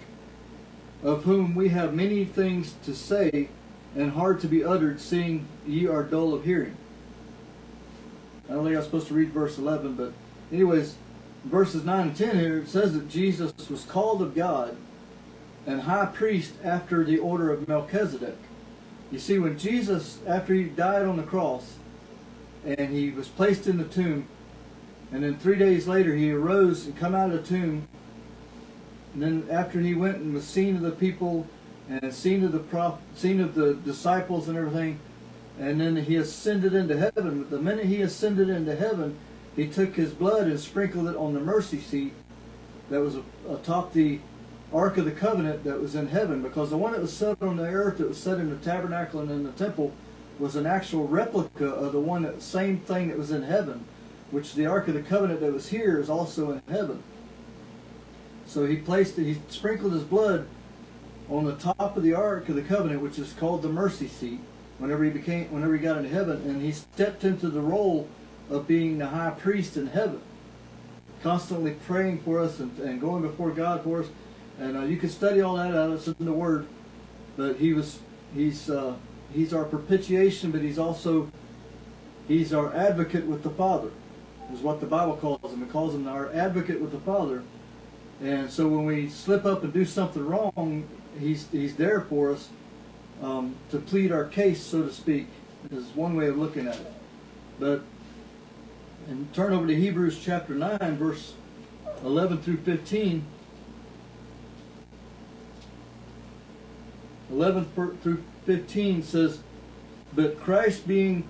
of 1.04 1.22
whom 1.22 1.54
we 1.54 1.68
have 1.68 1.94
many 1.94 2.24
things 2.24 2.74
to 2.84 2.96
say 2.96 3.48
and 3.94 4.10
hard 4.10 4.40
to 4.40 4.48
be 4.48 4.64
uttered, 4.64 5.00
seeing 5.00 5.46
ye 5.64 5.86
are 5.86 6.02
dull 6.02 6.34
of 6.34 6.42
hearing. 6.42 6.76
I 8.48 8.52
don't 8.52 8.64
think 8.64 8.74
I 8.74 8.78
was 8.78 8.86
supposed 8.86 9.08
to 9.08 9.14
read 9.14 9.30
verse 9.30 9.58
11, 9.58 9.94
but 9.94 10.12
anyways, 10.52 10.96
verses 11.44 11.84
9 11.84 12.08
and 12.08 12.16
10 12.16 12.38
here, 12.38 12.58
it 12.58 12.68
says 12.68 12.92
that 12.94 13.08
Jesus 13.08 13.52
was 13.68 13.84
called 13.84 14.22
of 14.22 14.34
God 14.34 14.76
and 15.66 15.82
high 15.82 16.06
priest 16.06 16.54
after 16.62 17.02
the 17.04 17.18
order 17.18 17.52
of 17.52 17.66
Melchizedek. 17.66 18.38
You 19.10 19.18
see, 19.18 19.38
when 19.38 19.58
Jesus, 19.58 20.18
after 20.26 20.54
he 20.54 20.64
died 20.64 21.06
on 21.06 21.16
the 21.16 21.22
cross, 21.22 21.76
and 22.64 22.92
he 22.92 23.10
was 23.10 23.28
placed 23.28 23.66
in 23.66 23.78
the 23.78 23.84
tomb, 23.84 24.26
and 25.12 25.22
then 25.22 25.36
three 25.36 25.56
days 25.56 25.86
later 25.86 26.14
he 26.14 26.30
arose 26.32 26.86
and 26.86 26.96
come 26.96 27.14
out 27.14 27.32
of 27.32 27.42
the 27.42 27.48
tomb, 27.48 27.88
and 29.14 29.22
then 29.22 29.46
after 29.50 29.80
he 29.80 29.94
went 29.94 30.16
and 30.16 30.34
was 30.34 30.44
seen 30.44 30.76
of 30.76 30.82
the 30.82 30.90
people, 30.90 31.46
and 31.88 32.12
seen 32.12 32.44
of 32.44 32.52
the 32.52 32.58
prof- 32.58 32.98
seen 33.14 33.40
of 33.40 33.54
the 33.54 33.74
disciples 33.74 34.48
and 34.48 34.58
everything, 34.58 34.98
and 35.58 35.80
then 35.80 35.96
he 35.96 36.16
ascended 36.16 36.74
into 36.74 36.96
heaven. 36.96 37.42
But 37.42 37.50
the 37.50 37.62
minute 37.62 37.86
he 37.86 38.02
ascended 38.02 38.48
into 38.48 38.74
heaven, 38.74 39.16
he 39.54 39.66
took 39.66 39.94
his 39.94 40.12
blood 40.12 40.46
and 40.46 40.60
sprinkled 40.60 41.08
it 41.08 41.16
on 41.16 41.34
the 41.34 41.40
mercy 41.40 41.80
seat 41.80 42.12
that 42.90 43.00
was 43.00 43.16
atop 43.48 43.92
the 43.92 44.20
Ark 44.72 44.98
of 44.98 45.04
the 45.04 45.12
Covenant 45.12 45.64
that 45.64 45.80
was 45.80 45.94
in 45.94 46.08
heaven, 46.08 46.42
because 46.42 46.70
the 46.70 46.76
one 46.76 46.92
that 46.92 47.00
was 47.00 47.12
set 47.12 47.40
on 47.40 47.56
the 47.56 47.64
earth, 47.64 47.98
that 47.98 48.08
was 48.08 48.18
set 48.18 48.38
in 48.38 48.50
the 48.50 48.56
tabernacle 48.56 49.20
and 49.20 49.30
in 49.30 49.44
the 49.44 49.52
temple, 49.52 49.92
was 50.38 50.56
an 50.56 50.66
actual 50.66 51.06
replica 51.06 51.66
of 51.66 51.92
the 51.92 52.00
one 52.00 52.22
that 52.22 52.42
same 52.42 52.78
thing 52.80 53.08
that 53.08 53.16
was 53.16 53.30
in 53.30 53.44
heaven, 53.44 53.84
which 54.30 54.54
the 54.54 54.66
Ark 54.66 54.88
of 54.88 54.94
the 54.94 55.02
Covenant 55.02 55.40
that 55.40 55.52
was 55.52 55.68
here 55.68 55.98
is 55.98 56.10
also 56.10 56.50
in 56.50 56.62
heaven. 56.68 57.02
So 58.46 58.66
he 58.66 58.76
placed 58.76 59.16
he 59.16 59.38
sprinkled 59.48 59.92
his 59.92 60.04
blood 60.04 60.46
on 61.28 61.44
the 61.44 61.56
top 61.56 61.96
of 61.96 62.02
the 62.02 62.14
Ark 62.14 62.48
of 62.48 62.56
the 62.56 62.62
Covenant, 62.62 63.00
which 63.00 63.18
is 63.18 63.32
called 63.32 63.62
the 63.62 63.68
mercy 63.68 64.08
seat, 64.08 64.40
whenever 64.78 65.04
he 65.04 65.10
became 65.10 65.46
whenever 65.46 65.74
he 65.74 65.80
got 65.80 65.98
into 65.98 66.10
heaven, 66.10 66.42
and 66.42 66.62
he 66.62 66.72
stepped 66.72 67.24
into 67.24 67.48
the 67.48 67.60
role 67.60 68.08
of 68.50 68.66
being 68.66 68.98
the 68.98 69.06
high 69.06 69.30
priest 69.30 69.76
in 69.76 69.88
heaven, 69.88 70.20
constantly 71.22 71.72
praying 71.86 72.20
for 72.20 72.40
us 72.40 72.60
and, 72.60 72.78
and 72.78 73.00
going 73.00 73.22
before 73.22 73.50
God 73.50 73.82
for 73.82 74.00
us 74.00 74.08
and 74.58 74.76
uh, 74.76 74.82
you 74.82 74.96
can 74.96 75.08
study 75.08 75.40
all 75.40 75.56
that 75.56 75.74
out. 75.74 75.90
It's 75.90 76.06
in 76.08 76.24
the 76.24 76.32
Word. 76.32 76.66
But 77.36 77.56
he 77.56 77.74
was, 77.74 77.98
he's, 78.34 78.70
uh, 78.70 78.94
he's 79.32 79.52
our 79.52 79.64
propitiation, 79.64 80.50
but 80.50 80.62
he's 80.62 80.78
also, 80.78 81.30
he's 82.26 82.54
our 82.54 82.74
advocate 82.74 83.26
with 83.26 83.42
the 83.42 83.50
Father, 83.50 83.90
is 84.52 84.60
what 84.60 84.80
the 84.80 84.86
Bible 84.86 85.16
calls 85.16 85.52
him. 85.52 85.62
It 85.62 85.70
calls 85.70 85.94
him 85.94 86.08
our 86.08 86.32
advocate 86.32 86.80
with 86.80 86.92
the 86.92 87.00
Father. 87.00 87.42
And 88.22 88.50
so 88.50 88.66
when 88.66 88.86
we 88.86 89.10
slip 89.10 89.44
up 89.44 89.62
and 89.62 89.72
do 89.72 89.84
something 89.84 90.26
wrong, 90.26 90.88
he's 91.18 91.48
he's 91.50 91.76
there 91.76 92.00
for 92.00 92.32
us 92.32 92.48
um, 93.22 93.56
to 93.70 93.78
plead 93.78 94.12
our 94.12 94.24
case, 94.24 94.62
so 94.62 94.82
to 94.82 94.92
speak. 94.92 95.28
Is 95.70 95.88
one 95.96 96.14
way 96.14 96.28
of 96.28 96.38
looking 96.38 96.68
at 96.68 96.76
it. 96.76 96.92
But 97.58 97.82
and 99.08 99.32
turn 99.34 99.52
over 99.52 99.66
to 99.66 99.74
Hebrews 99.74 100.20
chapter 100.22 100.54
nine, 100.54 100.96
verse 100.96 101.34
eleven 102.02 102.38
through 102.38 102.58
fifteen. 102.58 103.26
11 107.30 107.98
through 108.02 108.22
15 108.44 109.02
says, 109.02 109.40
But 110.14 110.40
Christ 110.40 110.86
being 110.86 111.28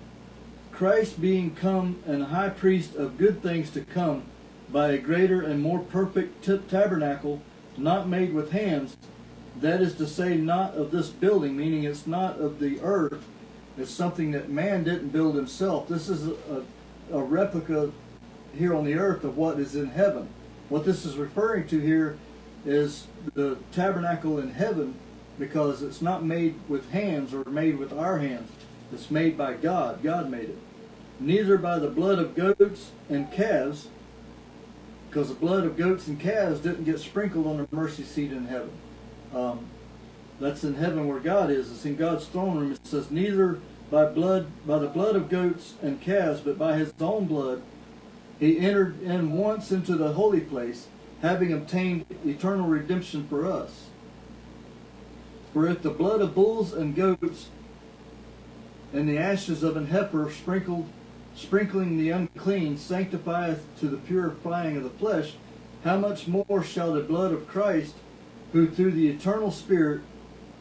Christ 0.71 1.19
being 1.19 1.55
come 1.55 2.03
and 2.05 2.25
high 2.25 2.49
priest 2.49 2.95
of 2.95 3.17
good 3.17 3.41
things 3.41 3.71
to 3.71 3.81
come, 3.81 4.23
by 4.69 4.89
a 4.89 4.99
greater 4.99 5.41
and 5.41 5.59
more 5.59 5.79
perfect 5.79 6.47
tabernacle, 6.69 7.41
not 7.77 8.07
made 8.07 8.31
with 8.31 8.51
hands, 8.51 8.95
that 9.61 9.81
is 9.81 9.95
to 9.95 10.07
say, 10.07 10.35
not 10.35 10.75
of 10.75 10.91
this 10.91 11.09
building, 11.09 11.55
meaning 11.55 11.83
it's 11.83 12.07
not 12.07 12.39
of 12.39 12.59
the 12.59 12.79
earth, 12.81 13.23
it's 13.77 13.91
something 13.91 14.31
that 14.31 14.49
man 14.49 14.83
didn't 14.83 15.09
build 15.09 15.35
himself. 15.35 15.87
This 15.87 16.09
is 16.09 16.27
a, 16.27 16.63
a 17.11 17.21
replica 17.21 17.91
here 18.57 18.75
on 18.75 18.85
the 18.85 18.95
earth 18.95 19.23
of 19.23 19.37
what 19.37 19.59
is 19.59 19.75
in 19.75 19.89
heaven. 19.89 20.29
What 20.69 20.83
this 20.83 21.05
is 21.05 21.15
referring 21.15 21.67
to 21.67 21.79
here 21.79 22.17
is 22.65 23.07
the 23.35 23.57
tabernacle 23.71 24.39
in 24.39 24.51
heaven 24.51 24.95
because 25.39 25.83
it's 25.83 26.01
not 26.01 26.25
made 26.25 26.55
with 26.67 26.89
hands 26.89 27.33
or 27.33 27.45
made 27.45 27.77
with 27.77 27.93
our 27.93 28.17
hands. 28.17 28.49
It's 28.91 29.11
made 29.11 29.37
by 29.37 29.53
God. 29.53 30.01
God 30.01 30.29
made 30.29 30.49
it. 30.49 30.57
Neither 31.19 31.57
by 31.57 31.79
the 31.79 31.89
blood 31.89 32.19
of 32.19 32.35
goats 32.35 32.91
and 33.09 33.31
calves, 33.31 33.89
because 35.09 35.29
the 35.29 35.35
blood 35.35 35.65
of 35.65 35.77
goats 35.77 36.07
and 36.07 36.19
calves 36.19 36.59
didn't 36.59 36.83
get 36.83 36.99
sprinkled 36.99 37.47
on 37.47 37.57
the 37.57 37.67
mercy 37.71 38.03
seat 38.03 38.31
in 38.31 38.45
heaven. 38.45 38.71
Um, 39.33 39.67
that's 40.39 40.63
in 40.63 40.75
heaven 40.75 41.07
where 41.07 41.19
God 41.19 41.49
is. 41.49 41.71
It's 41.71 41.85
in 41.85 41.95
God's 41.95 42.27
throne 42.27 42.59
room. 42.59 42.71
It 42.71 42.85
says, 42.85 43.09
neither 43.09 43.59
by 43.89 44.05
blood, 44.05 44.47
by 44.65 44.79
the 44.79 44.87
blood 44.87 45.15
of 45.15 45.29
goats 45.29 45.73
and 45.81 46.01
calves, 46.01 46.41
but 46.41 46.57
by 46.57 46.77
his 46.77 46.93
own 46.99 47.25
blood, 47.25 47.61
he 48.39 48.59
entered 48.59 49.01
in 49.01 49.31
once 49.31 49.71
into 49.71 49.95
the 49.95 50.13
holy 50.13 50.41
place, 50.41 50.87
having 51.21 51.51
obtained 51.51 52.05
eternal 52.25 52.67
redemption 52.67 53.27
for 53.27 53.51
us. 53.51 53.87
For 55.53 55.67
if 55.67 55.81
the 55.81 55.89
blood 55.89 56.21
of 56.21 56.35
bulls 56.35 56.73
and 56.73 56.95
goats 56.95 57.49
and 58.93 59.09
the 59.09 59.17
ashes 59.17 59.63
of 59.63 59.75
an 59.75 59.87
heifer 59.87 60.31
sprinkled, 60.31 60.87
sprinkling 61.35 61.97
the 61.97 62.11
unclean 62.11 62.77
sanctifieth 62.77 63.63
to 63.79 63.87
the 63.87 63.97
purifying 63.97 64.77
of 64.77 64.83
the 64.83 64.89
flesh, 64.91 65.33
how 65.83 65.97
much 65.97 66.27
more 66.27 66.63
shall 66.63 66.93
the 66.93 67.01
blood 67.01 67.31
of 67.31 67.47
Christ, 67.47 67.95
who 68.53 68.67
through 68.69 68.91
the 68.91 69.09
eternal 69.09 69.51
Spirit 69.51 70.01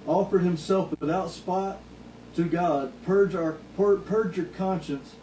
offered 0.06 0.42
himself 0.42 0.94
without 1.00 1.30
spot 1.30 1.80
to 2.34 2.44
God, 2.44 2.92
purge 3.04 3.34
our 3.34 3.52
pur- 3.76 3.96
purge 3.96 4.36
your 4.36 4.46
conscience 4.46 5.14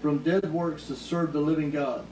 from 0.00 0.18
dead 0.18 0.52
works 0.52 0.86
to 0.86 0.96
serve 0.96 1.32
the 1.32 1.40
living 1.40 1.70
God. 1.70 2.06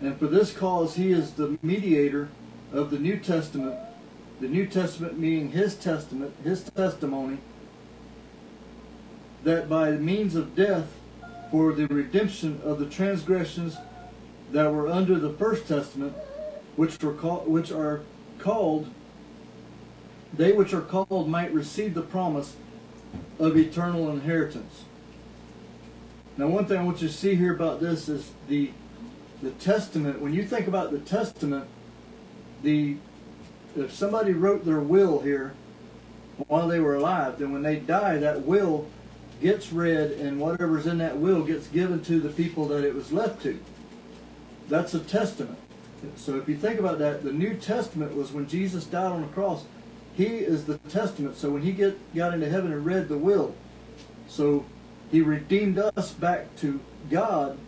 And 0.00 0.18
for 0.18 0.26
this 0.26 0.52
cause 0.52 0.96
he 0.96 1.12
is 1.12 1.32
the 1.32 1.58
mediator 1.62 2.28
of 2.72 2.90
the 2.90 2.98
New 2.98 3.18
Testament, 3.18 3.76
the 4.40 4.48
New 4.48 4.66
Testament 4.66 5.18
meaning 5.18 5.50
his 5.50 5.74
testament, 5.74 6.34
his 6.42 6.64
testimony, 6.64 7.38
that 9.44 9.68
by 9.68 9.92
means 9.92 10.34
of 10.34 10.56
death 10.56 10.88
for 11.50 11.72
the 11.72 11.86
redemption 11.86 12.60
of 12.64 12.78
the 12.78 12.86
transgressions 12.86 13.76
that 14.52 14.72
were 14.72 14.88
under 14.88 15.18
the 15.18 15.32
first 15.32 15.68
testament, 15.68 16.14
which 16.76 17.02
were 17.02 17.12
called 17.12 17.46
which 17.46 17.70
are 17.70 18.00
called 18.38 18.88
they 20.36 20.52
which 20.52 20.74
are 20.74 20.80
called 20.80 21.28
might 21.28 21.52
receive 21.52 21.94
the 21.94 22.02
promise 22.02 22.56
of 23.38 23.56
eternal 23.56 24.10
inheritance. 24.10 24.84
Now 26.36 26.48
one 26.48 26.66
thing 26.66 26.78
I 26.78 26.84
want 26.84 27.00
you 27.02 27.08
to 27.08 27.14
see 27.14 27.34
here 27.36 27.54
about 27.54 27.80
this 27.80 28.08
is 28.08 28.32
the 28.48 28.70
the 29.42 29.50
testament. 29.52 30.20
When 30.20 30.32
you 30.32 30.44
think 30.44 30.66
about 30.66 30.90
the 30.90 30.98
testament, 30.98 31.66
the 32.62 32.96
if 33.76 33.92
somebody 33.92 34.32
wrote 34.32 34.64
their 34.64 34.80
will 34.80 35.20
here 35.20 35.52
while 36.48 36.68
they 36.68 36.80
were 36.80 36.94
alive, 36.94 37.38
then 37.38 37.52
when 37.52 37.62
they 37.62 37.76
die, 37.76 38.16
that 38.18 38.42
will 38.42 38.88
gets 39.40 39.72
read 39.72 40.12
and 40.12 40.40
whatever's 40.40 40.86
in 40.86 40.98
that 40.98 41.18
will 41.18 41.42
gets 41.42 41.66
given 41.68 42.02
to 42.04 42.20
the 42.20 42.30
people 42.30 42.66
that 42.68 42.84
it 42.84 42.94
was 42.94 43.12
left 43.12 43.42
to. 43.42 43.58
That's 44.68 44.94
a 44.94 45.00
testament. 45.00 45.58
So 46.16 46.36
if 46.36 46.48
you 46.48 46.56
think 46.56 46.78
about 46.78 46.98
that, 46.98 47.24
the 47.24 47.32
New 47.32 47.54
Testament 47.54 48.14
was 48.14 48.32
when 48.32 48.46
Jesus 48.46 48.84
died 48.84 49.12
on 49.12 49.22
the 49.22 49.28
cross. 49.28 49.64
He 50.16 50.26
is 50.26 50.64
the 50.64 50.78
testament. 50.78 51.36
So 51.36 51.50
when 51.50 51.62
he 51.62 51.72
get, 51.72 52.14
got 52.14 52.34
into 52.34 52.48
heaven 52.48 52.72
and 52.72 52.84
read 52.84 53.08
the 53.08 53.18
will, 53.18 53.54
so 54.28 54.64
he 55.10 55.20
redeemed 55.20 55.78
us 55.78 56.12
back 56.12 56.54
to 56.56 56.80
God, 57.10 57.58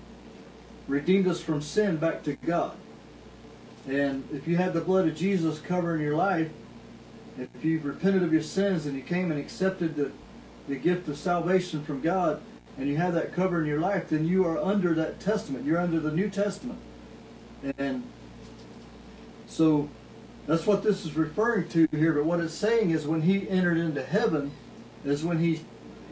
redeemed 0.87 1.27
us 1.27 1.41
from 1.41 1.61
sin 1.61 1.97
back 1.97 2.23
to 2.25 2.35
God. 2.35 2.77
And 3.89 4.29
if 4.33 4.49
you 4.49 4.57
had 4.57 4.73
the 4.73 4.81
blood 4.81 5.07
of 5.09 5.17
Jesus 5.17 5.61
covering 5.61 6.03
your 6.03 6.17
life, 6.17 6.51
if 7.39 7.65
you've 7.65 7.85
repented 7.85 8.23
of 8.23 8.33
your 8.33 8.43
sins 8.43 8.87
and 8.87 8.97
you 8.97 9.03
came 9.03 9.31
and 9.31 9.39
accepted 9.39 9.97
the, 9.97 10.11
the 10.69 10.77
gift 10.77 11.09
of 11.09 11.19
salvation 11.19 11.85
from 11.85 12.01
God, 12.01 12.41
and 12.79 12.89
you 12.89 12.97
have 12.97 13.15
that 13.15 13.33
cover 13.33 13.61
in 13.61 13.67
your 13.67 13.81
life, 13.81 14.09
then 14.11 14.27
you 14.27 14.45
are 14.45 14.59
under 14.59 14.95
that 14.95 15.19
testament. 15.19 15.65
You're 15.65 15.81
under 15.81 15.99
the 15.99 16.13
New 16.13 16.29
Testament. 16.29 16.79
And 17.79 18.05
so 19.47 19.89
that's 20.47 20.67
what 20.67 20.83
this 20.83 21.05
is 21.05 21.17
referring 21.17 21.69
to 21.71 21.89
here. 21.91 22.13
But 22.13 22.25
what 22.25 22.41
it's 22.41 22.55
saying 22.55 22.91
is 22.91 23.07
when 23.07 23.23
he 23.23 23.49
entered 23.49 23.79
into 23.79 24.03
heaven, 24.03 24.53
is 25.05 25.25
when 25.25 25.39
he 25.39 25.63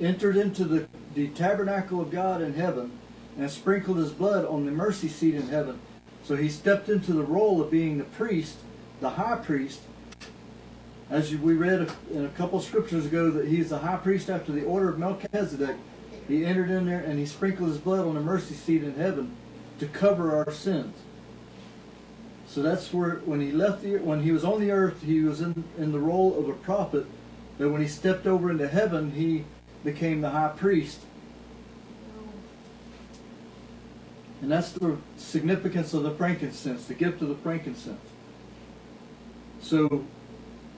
entered 0.01 0.37
into 0.37 0.65
the, 0.65 0.89
the 1.15 1.29
tabernacle 1.29 2.01
of 2.01 2.11
God 2.11 2.43
in 2.43 2.55
heaven 2.55 2.93
and 3.39 3.51
sprinkled 3.51 3.99
his 3.99 4.13
blood 4.13 4.45
on 4.45 4.65
the 4.65 4.73
mercy 4.73 5.09
seat 5.09 5.35
in 5.35 5.49
heaven. 5.49 5.79
So 6.25 6.37
he 6.37 6.49
stepped 6.49 6.89
into 6.89 7.13
the 7.13 7.23
role 7.23 7.61
of 7.61 7.71
being 7.71 7.99
the 7.99 8.05
priest, 8.05 8.59
the 9.01 9.11
high 9.11 9.37
priest. 9.37 9.81
As 11.11 11.35
we 11.35 11.55
read 11.55 11.91
in 12.13 12.25
a 12.25 12.31
couple 12.31 12.61
scriptures 12.61 13.07
ago, 13.07 13.31
that 13.31 13.47
he's 13.47 13.71
the 13.71 13.79
high 13.79 13.97
priest 13.97 14.31
after 14.31 14.53
the 14.53 14.65
order 14.65 14.89
of 14.89 14.99
Melchizedek. 14.99 15.77
He 16.27 16.45
entered 16.45 16.71
in 16.71 16.87
there 16.87 17.01
and 17.01 17.19
he 17.19 17.27
sprinkled 17.27 17.69
his 17.69 17.79
blood 17.79 18.07
on 18.07 18.15
the 18.15 18.21
mercy 18.21 18.55
seat 18.55 18.83
in 18.83 18.95
heaven 18.95 19.37
to 19.79 19.87
cover 19.87 20.35
our 20.35 20.51
sins. 20.51 20.97
So 22.47 22.63
that's 22.63 22.93
where 22.93 23.17
when 23.25 23.41
he 23.41 23.51
left 23.51 23.83
the 23.83 23.99
when 23.99 24.23
he 24.23 24.31
was 24.31 24.45
on 24.45 24.61
the 24.61 24.71
earth, 24.71 25.03
he 25.03 25.21
was 25.21 25.41
in, 25.41 25.65
in 25.79 25.93
the 25.93 25.99
role 25.99 26.39
of 26.39 26.49
a 26.49 26.53
prophet. 26.53 27.07
But 27.59 27.71
when 27.71 27.81
he 27.81 27.89
stepped 27.89 28.27
over 28.27 28.51
into 28.51 28.69
heaven, 28.69 29.13
he 29.13 29.45
became 29.85 30.21
the 30.21 30.31
high 30.31 30.53
priest. 30.57 31.01
And 34.43 34.51
that's 34.51 34.73
the 34.73 34.99
significance 35.17 35.95
of 35.95 36.03
the 36.03 36.11
frankincense, 36.11 36.87
the 36.87 36.95
gift 36.95 37.23
of 37.23 37.29
the 37.29 37.35
frankincense. 37.37 38.01
So, 39.61 40.05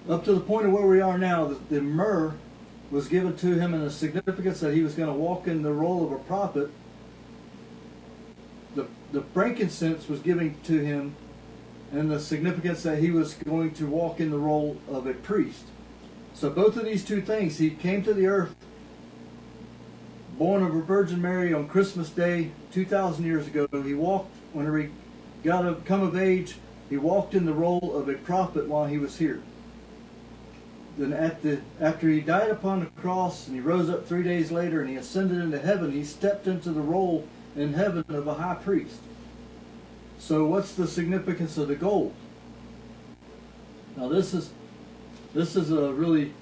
up 0.08 0.24
to 0.24 0.34
the 0.34 0.40
point 0.40 0.66
of 0.66 0.72
where 0.72 0.86
we 0.86 1.00
are 1.00 1.18
now, 1.18 1.46
the, 1.46 1.58
the 1.74 1.80
myrrh 1.80 2.34
was 2.90 3.08
given 3.08 3.36
to 3.38 3.54
him 3.54 3.74
in 3.74 3.80
the 3.80 3.90
significance 3.90 4.60
that 4.60 4.72
he 4.72 4.82
was 4.82 4.94
going 4.94 5.08
to 5.08 5.18
walk 5.18 5.48
in 5.48 5.62
the 5.62 5.72
role 5.72 6.04
of 6.04 6.12
a 6.12 6.18
prophet. 6.18 6.70
The, 8.76 8.86
the 9.10 9.22
frankincense 9.22 10.08
was 10.08 10.20
given 10.20 10.54
to 10.64 10.78
him 10.78 11.16
and 11.92 12.10
the 12.10 12.20
significance 12.20 12.82
that 12.82 12.98
he 12.98 13.10
was 13.10 13.34
going 13.34 13.72
to 13.74 13.86
walk 13.86 14.20
in 14.20 14.30
the 14.30 14.38
role 14.38 14.76
of 14.88 15.06
a 15.06 15.14
priest. 15.14 15.64
So 16.34 16.50
both 16.50 16.76
of 16.76 16.84
these 16.84 17.04
two 17.04 17.22
things, 17.22 17.58
he 17.58 17.70
came 17.70 18.02
to 18.04 18.12
the 18.12 18.26
earth 18.26 18.54
born 20.38 20.62
of 20.62 20.74
a 20.74 20.82
Virgin 20.82 21.22
Mary 21.22 21.54
on 21.54 21.66
Christmas 21.66 22.10
Day 22.10 22.50
2,000 22.72 23.24
years 23.24 23.46
ago. 23.46 23.66
He 23.82 23.94
walked, 23.94 24.34
whenever 24.52 24.78
he 24.78 24.90
got 25.42 25.62
to 25.62 25.76
come 25.86 26.02
of 26.02 26.16
age, 26.16 26.56
he 26.90 26.96
walked 26.96 27.34
in 27.34 27.46
the 27.46 27.54
role 27.54 27.96
of 27.96 28.08
a 28.08 28.14
prophet 28.14 28.68
while 28.68 28.86
he 28.86 28.98
was 28.98 29.16
here. 29.16 29.42
Then 30.98 31.12
at 31.12 31.42
the, 31.42 31.60
after 31.80 32.08
he 32.08 32.20
died 32.20 32.50
upon 32.50 32.80
the 32.80 32.86
cross 32.86 33.46
and 33.46 33.56
he 33.56 33.60
rose 33.60 33.90
up 33.90 34.06
three 34.06 34.22
days 34.22 34.50
later 34.50 34.80
and 34.80 34.88
he 34.88 34.96
ascended 34.96 35.38
into 35.40 35.58
heaven, 35.58 35.92
he 35.92 36.04
stepped 36.04 36.46
into 36.46 36.70
the 36.70 36.80
role 36.80 37.26
in 37.54 37.74
heaven 37.74 38.04
of 38.08 38.26
a 38.26 38.34
high 38.34 38.54
priest. 38.54 39.00
So 40.18 40.46
what's 40.46 40.72
the 40.72 40.86
significance 40.86 41.56
of 41.58 41.68
the 41.68 41.76
gold? 41.76 42.14
Now 43.96 44.08
this 44.08 44.34
is 44.34 44.50
this 45.34 45.56
is 45.56 45.70
a 45.70 45.92
really 45.92 46.32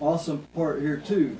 awesome 0.00 0.46
part 0.54 0.80
here 0.80 0.96
too. 0.96 1.36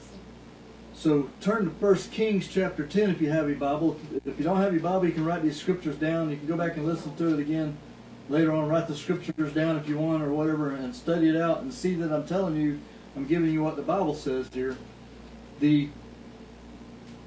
So 0.94 1.28
turn 1.40 1.64
to 1.64 1.70
1 1.70 1.96
Kings 2.12 2.48
chapter 2.48 2.86
10 2.86 3.10
if 3.10 3.20
you 3.20 3.30
have 3.30 3.48
your 3.48 3.58
Bible. 3.58 3.98
If 4.24 4.38
you 4.38 4.44
don't 4.44 4.60
have 4.60 4.72
your 4.72 4.82
Bible, 4.82 5.06
you 5.06 5.12
can 5.12 5.24
write 5.24 5.42
these 5.42 5.60
scriptures 5.60 5.96
down. 5.96 6.30
You 6.30 6.36
can 6.36 6.46
go 6.46 6.56
back 6.56 6.76
and 6.76 6.86
listen 6.86 7.14
to 7.16 7.34
it 7.34 7.40
again 7.40 7.76
later 8.28 8.52
on. 8.52 8.68
Write 8.68 8.88
the 8.88 8.96
scriptures 8.96 9.52
down 9.52 9.76
if 9.76 9.88
you 9.88 9.98
want 9.98 10.22
or 10.22 10.32
whatever 10.32 10.70
and 10.70 10.94
study 10.94 11.28
it 11.28 11.36
out 11.36 11.62
and 11.62 11.74
see 11.74 11.94
that 11.96 12.12
I'm 12.12 12.26
telling 12.26 12.56
you, 12.56 12.80
I'm 13.16 13.26
giving 13.26 13.50
you 13.50 13.62
what 13.62 13.76
the 13.76 13.82
Bible 13.82 14.14
says 14.14 14.48
here. 14.52 14.76
The 15.60 15.88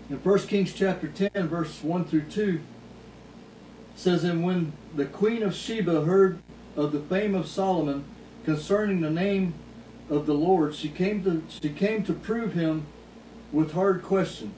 in 0.09 0.17
1 0.17 0.39
Kings 0.47 0.73
chapter 0.73 1.07
10 1.07 1.49
verse 1.49 1.83
1 1.83 2.05
through 2.05 2.23
2 2.23 2.61
says, 3.97 4.23
And 4.23 4.43
when 4.43 4.71
the 4.95 5.05
queen 5.05 5.43
of 5.43 5.53
Sheba 5.53 6.05
heard 6.05 6.39
of 6.77 6.91
the 6.91 6.99
fame 6.99 7.35
of 7.35 7.47
Solomon 7.47 8.05
concerning 8.45 9.01
the 9.01 9.09
name 9.09 9.55
of 10.09 10.25
the 10.25 10.35
Lord, 10.35 10.73
she 10.75 10.87
came 10.87 11.23
to 11.23 11.43
she 11.49 11.69
came 11.69 12.03
to 12.03 12.13
prove 12.13 12.53
him 12.53 12.85
with 13.51 13.73
hard 13.73 14.03
questions. 14.03 14.57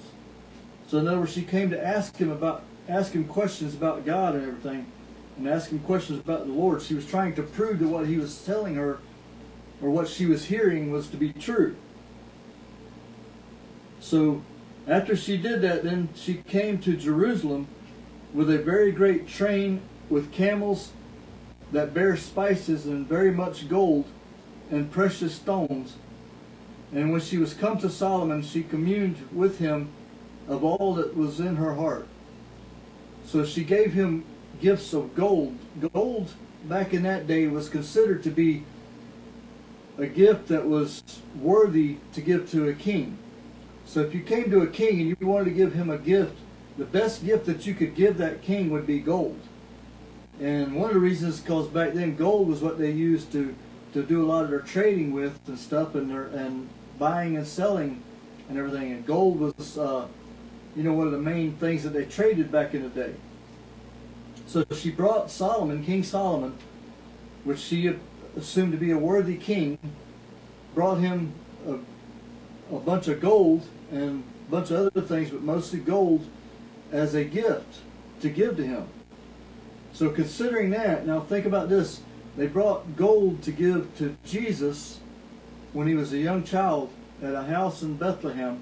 So 0.88 1.00
in 1.00 1.08
other 1.08 1.20
words, 1.20 1.34
she 1.34 1.42
came 1.42 1.70
to 1.72 1.84
ask 1.84 2.18
him 2.18 2.30
about 2.30 2.64
ask 2.88 3.14
him 3.14 3.26
questions 3.26 3.74
about 3.74 4.06
God 4.06 4.36
and 4.36 4.46
everything, 4.46 4.86
and 5.38 5.48
ask 5.48 5.72
him 5.72 5.80
questions 5.80 6.20
about 6.20 6.46
the 6.46 6.54
Lord. 6.54 6.82
She 6.82 6.94
was 6.94 7.06
trying 7.06 7.34
to 7.36 7.44
prove 7.44 7.80
that 7.80 7.88
what 7.88 8.08
he 8.08 8.18
was 8.18 8.44
telling 8.46 8.76
her, 8.76 9.00
or 9.82 9.90
what 9.90 10.10
she 10.10 10.26
was 10.26 10.46
hearing, 10.46 10.92
was 10.92 11.08
to 11.08 11.18
be 11.18 11.32
true. 11.32 11.76
So 14.02 14.44
after 14.88 15.16
she 15.16 15.38
did 15.38 15.62
that, 15.62 15.84
then 15.84 16.10
she 16.16 16.36
came 16.36 16.80
to 16.80 16.98
Jerusalem 16.98 17.68
with 18.34 18.50
a 18.50 18.60
very 18.60 18.92
great 18.92 19.28
train 19.28 19.82
with 20.10 20.32
camels 20.32 20.92
that 21.72 21.94
bear 21.94 22.18
spices 22.18 22.86
and 22.86 23.08
very 23.08 23.32
much 23.32 23.70
gold 23.70 24.06
and 24.72 24.92
precious 24.92 25.36
stones. 25.36 25.96
And 26.92 27.12
when 27.12 27.22
she 27.22 27.38
was 27.38 27.54
come 27.54 27.78
to 27.80 27.90
Solomon, 27.90 28.42
she 28.42 28.64
communed 28.64 29.28
with 29.32 29.60
him 29.60 29.90
of 30.48 30.64
all 30.64 30.96
that 30.96 31.16
was 31.16 31.40
in 31.40 31.56
her 31.58 31.76
heart. 31.76 32.08
So 33.26 33.46
she 33.46 33.64
gave 33.64 33.94
him 33.94 34.26
gifts 34.60 34.94
of 34.94 35.16
gold. 35.16 35.58
Gold 35.94 36.34
back 36.64 36.94
in 36.94 37.04
that 37.04 37.28
day 37.28 37.48
was 37.48 37.70
considered 37.70 38.24
to 38.24 38.32
be 38.32 38.64
a 39.98 40.08
gift 40.08 40.48
that 40.48 40.66
was 40.66 41.04
worthy 41.40 41.98
to 42.14 42.22
give 42.22 42.50
to 42.52 42.68
a 42.68 42.74
king. 42.74 43.18
So 43.86 44.02
if 44.02 44.14
you 44.14 44.22
came 44.22 44.50
to 44.50 44.62
a 44.62 44.68
king 44.68 45.00
and 45.02 45.10
you 45.10 45.28
wanted 45.28 45.46
to 45.46 45.52
give 45.52 45.74
him 45.74 45.90
a 45.90 45.98
gift 45.98 46.36
the 46.80 46.86
best 46.86 47.26
gift 47.26 47.46
that 47.46 47.68
you 47.68 47.74
could 47.76 47.94
give 47.94 48.18
that 48.18 48.42
king 48.42 48.70
would 48.70 48.88
be 48.88 49.00
gold. 49.00 49.38
And 50.40 50.76
one 50.76 50.88
of 50.88 50.94
the 50.94 51.02
reasons, 51.02 51.36
is 51.36 51.42
because 51.42 51.68
back 51.68 51.94
then 51.94 52.16
gold 52.16 52.48
was 52.48 52.62
what 52.62 52.80
they 52.80 52.90
used 52.90 53.34
to, 53.34 53.54
to 53.94 54.02
do 54.02 54.24
a 54.24 54.28
lot 54.28 54.46
of 54.46 54.50
their 54.50 54.62
trading 54.62 55.12
with 55.12 55.38
and 55.48 55.60
stuff, 55.60 55.94
and 55.94 56.10
their, 56.10 56.28
and 56.28 56.70
buying 56.98 57.36
and 57.36 57.46
selling 57.46 58.02
and 58.48 58.58
everything. 58.58 58.94
And 58.94 59.06
gold 59.06 59.40
was, 59.42 59.78
uh, 59.78 60.08
you 60.74 60.84
know, 60.84 60.94
one 60.94 61.06
of 61.06 61.12
the 61.12 61.20
main 61.20 61.58
things 61.58 61.84
that 61.84 61.90
they 61.90 62.06
traded 62.06 62.50
back 62.50 62.74
in 62.74 62.84
the 62.84 62.90
day. 62.90 63.14
So 64.48 64.66
she 64.72 64.90
brought 64.90 65.30
Solomon, 65.30 65.84
King 65.84 66.04
Solomon, 66.04 66.56
which 67.44 67.60
she 67.60 67.94
assumed 68.38 68.72
to 68.72 68.78
be 68.78 68.92
a 68.92 68.98
worthy 68.98 69.36
king, 69.36 69.78
brought 70.74 71.00
him 71.00 71.34
a, 71.68 71.74
a 72.74 72.80
bunch 72.80 73.10
of 73.10 73.20
gold 73.20 73.68
and 73.92 74.24
a 74.48 74.52
bunch 74.52 74.72
of 74.72 74.88
other 74.88 75.02
things, 75.02 75.30
but 75.30 75.42
mostly 75.42 75.80
gold 75.80 76.26
as 76.92 77.16
a 77.16 77.24
gift 77.24 77.80
to 78.22 78.30
give 78.30 78.58
to 78.58 78.66
him. 78.66 78.88
So 79.94 80.10
considering 80.10 80.70
that, 80.72 81.06
now 81.06 81.22
think 81.22 81.46
about 81.46 81.70
this. 81.70 82.02
They 82.38 82.48
brought 82.48 82.96
gold 82.96 83.42
to 83.44 83.52
give 83.52 83.96
to 83.98 84.16
Jesus 84.26 85.00
when 85.74 85.88
he 85.88 85.96
was 85.96 86.14
a 86.14 86.18
young 86.18 86.44
child 86.44 86.92
at 87.22 87.34
a 87.34 87.44
house 87.44 87.82
in 87.82 87.98
Bethlehem 87.98 88.62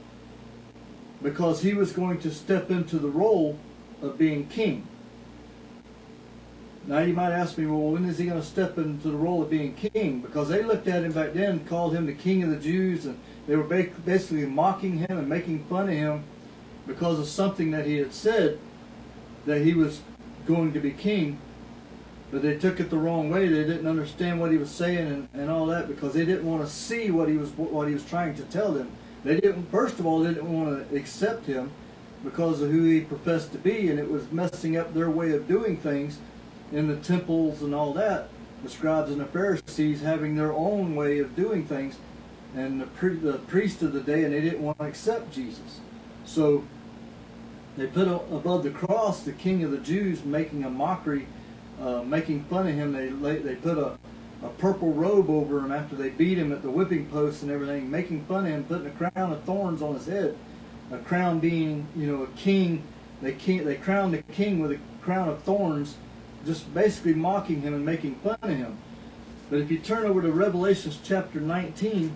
because 1.21 1.61
he 1.61 1.73
was 1.73 1.91
going 1.91 2.19
to 2.19 2.31
step 2.31 2.71
into 2.71 2.97
the 2.97 3.09
role 3.09 3.57
of 4.01 4.17
being 4.17 4.47
king. 4.47 4.87
Now 6.85 6.99
you 6.99 7.13
might 7.13 7.33
ask 7.33 7.57
me, 7.57 7.65
well, 7.65 7.91
when 7.91 8.05
is 8.05 8.17
he 8.17 8.25
going 8.25 8.39
to 8.39 8.45
step 8.45 8.77
into 8.77 9.09
the 9.09 9.17
role 9.17 9.41
of 9.41 9.49
being 9.49 9.73
king? 9.73 10.21
Because 10.21 10.47
they 10.47 10.63
looked 10.63 10.87
at 10.87 11.03
him 11.03 11.11
back 11.11 11.33
then, 11.33 11.65
called 11.65 11.93
him 11.93 12.05
the 12.05 12.13
king 12.13 12.43
of 12.43 12.49
the 12.49 12.55
Jews, 12.55 13.05
and 13.05 13.19
they 13.45 13.57
were 13.57 13.63
basically 13.63 14.45
mocking 14.45 14.99
him 14.99 15.17
and 15.17 15.27
making 15.27 15.65
fun 15.65 15.89
of 15.89 15.95
him 15.95 16.23
because 16.87 17.19
of 17.19 17.27
something 17.27 17.71
that 17.71 17.85
he 17.85 17.97
had 17.97 18.13
said 18.13 18.57
that 19.45 19.61
he 19.61 19.73
was 19.73 20.01
going 20.45 20.73
to 20.73 20.79
be 20.79 20.91
king. 20.91 21.39
But 22.31 22.41
they 22.41 22.57
took 22.57 22.79
it 22.79 22.89
the 22.89 22.97
wrong 22.97 23.29
way. 23.29 23.47
They 23.47 23.63
didn't 23.63 23.87
understand 23.87 24.39
what 24.41 24.51
he 24.51 24.57
was 24.57 24.69
saying 24.69 25.07
and, 25.07 25.29
and 25.33 25.49
all 25.49 25.65
that 25.67 25.87
because 25.87 26.13
they 26.13 26.25
didn't 26.25 26.45
want 26.45 26.65
to 26.65 26.69
see 26.69 27.09
what 27.11 27.29
he 27.29 27.37
was 27.37 27.51
what 27.51 27.87
he 27.87 27.93
was 27.93 28.03
trying 28.05 28.35
to 28.35 28.43
tell 28.43 28.71
them. 28.71 28.91
They 29.23 29.39
didn't. 29.39 29.69
First 29.71 29.99
of 29.99 30.05
all, 30.05 30.19
they 30.19 30.33
didn't 30.33 30.51
want 30.51 30.89
to 30.89 30.95
accept 30.95 31.45
him 31.45 31.71
because 32.23 32.61
of 32.61 32.71
who 32.71 32.83
he 32.83 33.01
professed 33.01 33.53
to 33.53 33.57
be, 33.57 33.89
and 33.89 33.99
it 33.99 34.09
was 34.09 34.29
messing 34.31 34.75
up 34.75 34.93
their 34.93 35.09
way 35.09 35.31
of 35.31 35.47
doing 35.47 35.77
things 35.77 36.19
in 36.71 36.87
the 36.87 36.97
temples 36.97 37.61
and 37.61 37.73
all 37.73 37.93
that. 37.93 38.29
The 38.63 38.69
scribes 38.69 39.11
and 39.11 39.21
the 39.21 39.25
Pharisees 39.25 40.01
having 40.01 40.35
their 40.35 40.51
own 40.51 40.95
way 40.95 41.19
of 41.19 41.35
doing 41.35 41.65
things, 41.65 41.97
and 42.55 42.81
the, 42.81 42.87
pri- 42.87 43.15
the 43.15 43.33
priest 43.33 43.83
of 43.83 43.93
the 43.93 44.01
day, 44.01 44.23
and 44.23 44.33
they 44.33 44.41
didn't 44.41 44.63
want 44.63 44.79
to 44.79 44.85
accept 44.85 45.31
Jesus. 45.31 45.79
So 46.25 46.63
they 47.77 47.87
put 47.87 48.07
above 48.07 48.63
the 48.63 48.71
cross 48.71 49.21
the 49.21 49.31
King 49.31 49.63
of 49.63 49.71
the 49.71 49.77
Jews, 49.77 50.25
making 50.25 50.63
a 50.63 50.69
mockery 50.69 51.27
uh, 51.79 52.01
making 52.01 52.43
fun 52.45 52.67
of 52.67 52.73
him. 52.73 52.91
They 52.91 53.37
they 53.37 53.55
put 53.55 53.77
a, 53.77 53.97
a 54.43 54.49
purple 54.57 54.93
robe 54.93 55.29
over 55.29 55.59
him 55.59 55.71
after 55.71 55.95
they 55.95 56.09
beat 56.09 56.37
him 56.37 56.51
at 56.51 56.63
the 56.63 56.71
whipping 56.71 57.05
post 57.07 57.43
and 57.43 57.51
everything, 57.51 57.89
making 57.89 58.25
fun 58.25 58.45
of 58.45 58.51
him, 58.51 58.63
putting 58.63 58.87
a 58.87 58.91
crown 58.91 59.31
of 59.31 59.43
thorns 59.43 59.81
on 59.81 59.95
his 59.95 60.07
head. 60.07 60.37
A 60.91 60.97
crown 60.97 61.39
being, 61.39 61.85
you 61.95 62.07
know, 62.07 62.23
a 62.23 62.27
king. 62.37 62.83
They 63.21 63.33
king, 63.33 63.65
they 63.65 63.75
crowned 63.75 64.13
the 64.13 64.21
king 64.21 64.59
with 64.59 64.71
a 64.71 64.79
crown 65.01 65.27
of 65.27 65.41
thorns, 65.43 65.95
just 66.45 66.71
basically 66.73 67.13
mocking 67.13 67.61
him 67.61 67.73
and 67.73 67.85
making 67.85 68.15
fun 68.15 68.37
of 68.41 68.49
him. 68.49 68.77
But 69.49 69.59
if 69.59 69.71
you 69.71 69.79
turn 69.79 70.05
over 70.05 70.21
to 70.21 70.31
Revelations 70.31 70.99
chapter 71.03 71.39
19, 71.39 72.15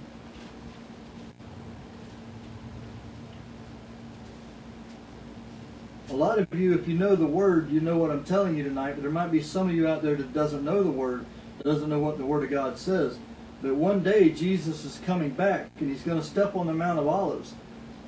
a 6.12 6.16
lot 6.16 6.40
of 6.40 6.54
you, 6.54 6.74
if 6.74 6.88
you 6.88 6.98
know 6.98 7.16
the 7.16 7.26
word, 7.26 7.72
you 7.72 7.80
know 7.80 7.98
what 7.98 8.12
I'm 8.12 8.24
telling 8.24 8.58
you 8.58 8.64
tonight, 8.64 8.94
but 8.94 9.02
there 9.02 9.12
might 9.12 9.32
be 9.32 9.42
some 9.42 9.70
of 9.70 9.76
you 9.76 9.88
out 9.88 10.02
there 10.02 10.16
that 10.16 10.34
doesn't 10.34 10.64
know 10.64 10.84
the 10.84 10.92
word, 10.92 11.26
that 11.58 11.64
doesn't 11.64 11.90
know 11.90 12.00
what 12.00 12.18
the 12.18 12.26
word 12.26 12.44
of 12.44 12.50
God 12.50 12.78
says. 12.78 13.18
But 13.62 13.76
one 13.76 14.04
day 14.04 14.30
Jesus 14.30 14.84
is 14.84 15.00
coming 15.06 15.30
back 15.30 15.70
and 15.80 15.90
he's 15.90 16.02
going 16.02 16.20
to 16.20 16.26
step 16.26 16.56
on 16.56 16.68
the 16.68 16.74
Mount 16.74 17.00
of 17.00 17.08
Olives. 17.08 17.54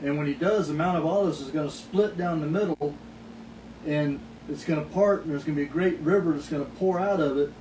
And 0.02 0.18
when 0.18 0.28
he 0.28 0.34
does, 0.34 0.68
the 0.68 0.74
Mount 0.74 0.98
of 0.98 1.06
Olives 1.06 1.40
is 1.40 1.50
going 1.50 1.70
to 1.70 1.74
split 1.74 2.18
down 2.18 2.42
the 2.42 2.48
middle 2.48 2.96
and 3.86 4.20
it's 4.50 4.66
going 4.66 4.84
to 4.84 4.94
part 4.94 5.24
and 5.24 5.32
there's 5.32 5.44
going 5.44 5.56
to 5.56 5.62
be 5.62 5.68
a 5.68 5.72
great 5.72 6.00
river 6.00 6.34
that's 6.34 6.50
going 6.50 6.66
to 6.66 6.72
pour 6.74 7.00
out 7.00 7.22
of 7.22 7.38
it. 7.38 7.54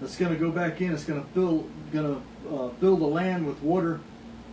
That's 0.00 0.16
going 0.16 0.32
to 0.32 0.38
go 0.38 0.50
back 0.50 0.80
in. 0.80 0.92
It's 0.92 1.04
going 1.04 1.22
to 1.22 1.28
fill, 1.30 1.66
going 1.92 2.22
to 2.46 2.54
uh, 2.54 2.68
fill 2.80 2.96
the 2.96 3.06
land 3.06 3.46
with 3.46 3.62
water 3.62 4.00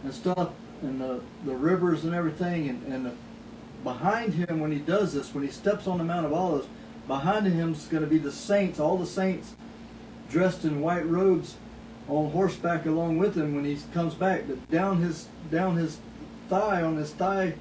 and 0.03 0.13
stuff 0.13 0.51
and 0.81 1.01
the, 1.01 1.21
the 1.45 1.55
rivers 1.55 2.05
and 2.05 2.13
everything 2.13 2.69
and, 2.69 2.93
and 2.93 3.05
the 3.07 3.13
behind 3.85 4.33
him 4.33 4.59
when 4.59 4.71
he 4.71 4.79
does 4.79 5.13
this, 5.13 5.33
when 5.33 5.45
he 5.45 5.49
steps 5.49 5.87
on 5.87 5.99
the 5.99 6.03
Mount 6.03 6.25
of 6.25 6.33
Olives, 6.33 6.67
behind 7.07 7.45
him 7.45 7.71
is 7.71 7.85
going 7.85 8.03
to 8.03 8.09
be 8.09 8.17
the 8.17 8.31
saints, 8.31 8.79
all 8.79 8.97
the 8.97 9.05
saints 9.05 9.53
dressed 10.29 10.65
in 10.65 10.81
white 10.81 11.07
robes 11.07 11.55
on 12.09 12.31
horseback 12.31 12.85
along 12.85 13.19
with 13.19 13.37
him 13.37 13.55
when 13.55 13.63
he 13.63 13.77
comes 13.93 14.15
back. 14.15 14.47
But 14.47 14.69
down 14.69 14.97
his 14.97 15.29
down 15.49 15.77
his 15.77 15.99
thigh, 16.49 16.81
on 16.81 16.97
his 16.97 17.13
thigh 17.13 17.53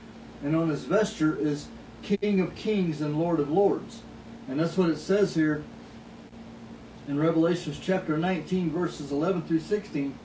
and 0.43 0.57
on 0.57 0.71
his 0.71 0.85
vesture 0.85 1.37
is 1.37 1.69
King 2.03 2.41
of 2.41 2.55
Kings 2.57 3.01
and 3.01 3.19
Lord 3.19 3.39
of 3.39 3.51
Lords. 3.51 4.01
And 4.49 4.59
that's 4.59 4.77
what 4.77 4.91
it 4.91 4.99
says 4.99 5.35
here 5.35 5.63
in 7.07 7.19
Revelations 7.19 7.79
chapter 7.81 8.17
19, 8.17 8.71
verses 8.71 9.13
11 9.13 9.43
through 9.43 9.61
16. 9.61 10.19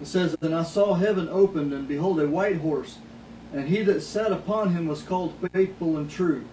It 0.00 0.06
says, 0.06 0.34
And 0.40 0.54
I 0.54 0.62
saw 0.62 0.94
heaven 0.94 1.28
opened, 1.30 1.72
and 1.72 1.86
behold, 1.86 2.20
a 2.20 2.26
white 2.26 2.58
horse 2.58 2.98
and 3.52 3.68
he 3.68 3.82
that 3.82 4.02
sat 4.02 4.32
upon 4.32 4.74
him 4.74 4.86
was 4.86 5.02
called 5.02 5.34
faithful 5.52 5.96
and 5.96 6.10
true. 6.10 6.44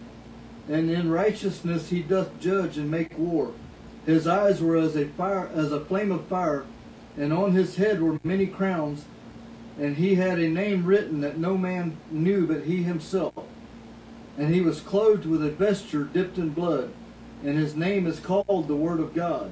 And 0.68 0.90
in 0.90 1.12
righteousness 1.12 1.90
he 1.90 2.02
doth 2.02 2.40
judge 2.40 2.78
and 2.78 2.90
make 2.90 3.18
war. 3.18 3.54
His 4.06 4.28
eyes 4.28 4.62
were 4.62 4.78
as 4.78 4.96
a 4.96 5.06
fire, 5.06 5.50
as 5.54 5.72
a 5.72 5.84
flame 5.84 6.12
of 6.12 6.26
fire, 6.28 6.66
and 7.18 7.32
on 7.32 7.52
his 7.52 7.76
head 7.76 8.02
were 8.02 8.20
many 8.24 8.48
crowns. 8.48 9.06
And 9.80 9.98
he 9.98 10.16
had 10.16 10.40
a 10.40 10.50
name 10.50 10.86
written 10.86 11.22
that 11.22 11.38
no 11.38 11.58
man 11.58 11.98
knew 12.10 12.48
but 12.48 12.64
he 12.64 12.84
himself. 12.84 13.34
And 14.38 14.54
he 14.54 14.62
was 14.62 14.82
clothed 14.82 15.26
with 15.26 15.44
a 15.44 15.52
vesture 15.52 16.04
dipped 16.04 16.38
in 16.38 16.50
blood, 16.50 16.92
and 17.44 17.58
his 17.58 17.76
name 17.76 18.08
is 18.08 18.20
called 18.20 18.68
the 18.68 18.76
Word 18.76 19.00
of 19.00 19.14
God. 19.14 19.52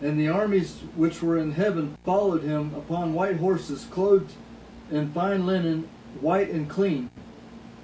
And 0.00 0.18
the 0.18 0.28
armies 0.28 0.76
which 0.94 1.20
were 1.22 1.38
in 1.38 1.52
heaven 1.52 1.96
followed 2.04 2.42
him 2.42 2.74
upon 2.74 3.14
white 3.14 3.38
horses, 3.38 3.86
clothed 3.90 4.32
in 4.90 5.12
fine 5.12 5.44
linen, 5.44 5.88
white 6.22 6.50
and 6.50 6.68
clean. 6.68 7.10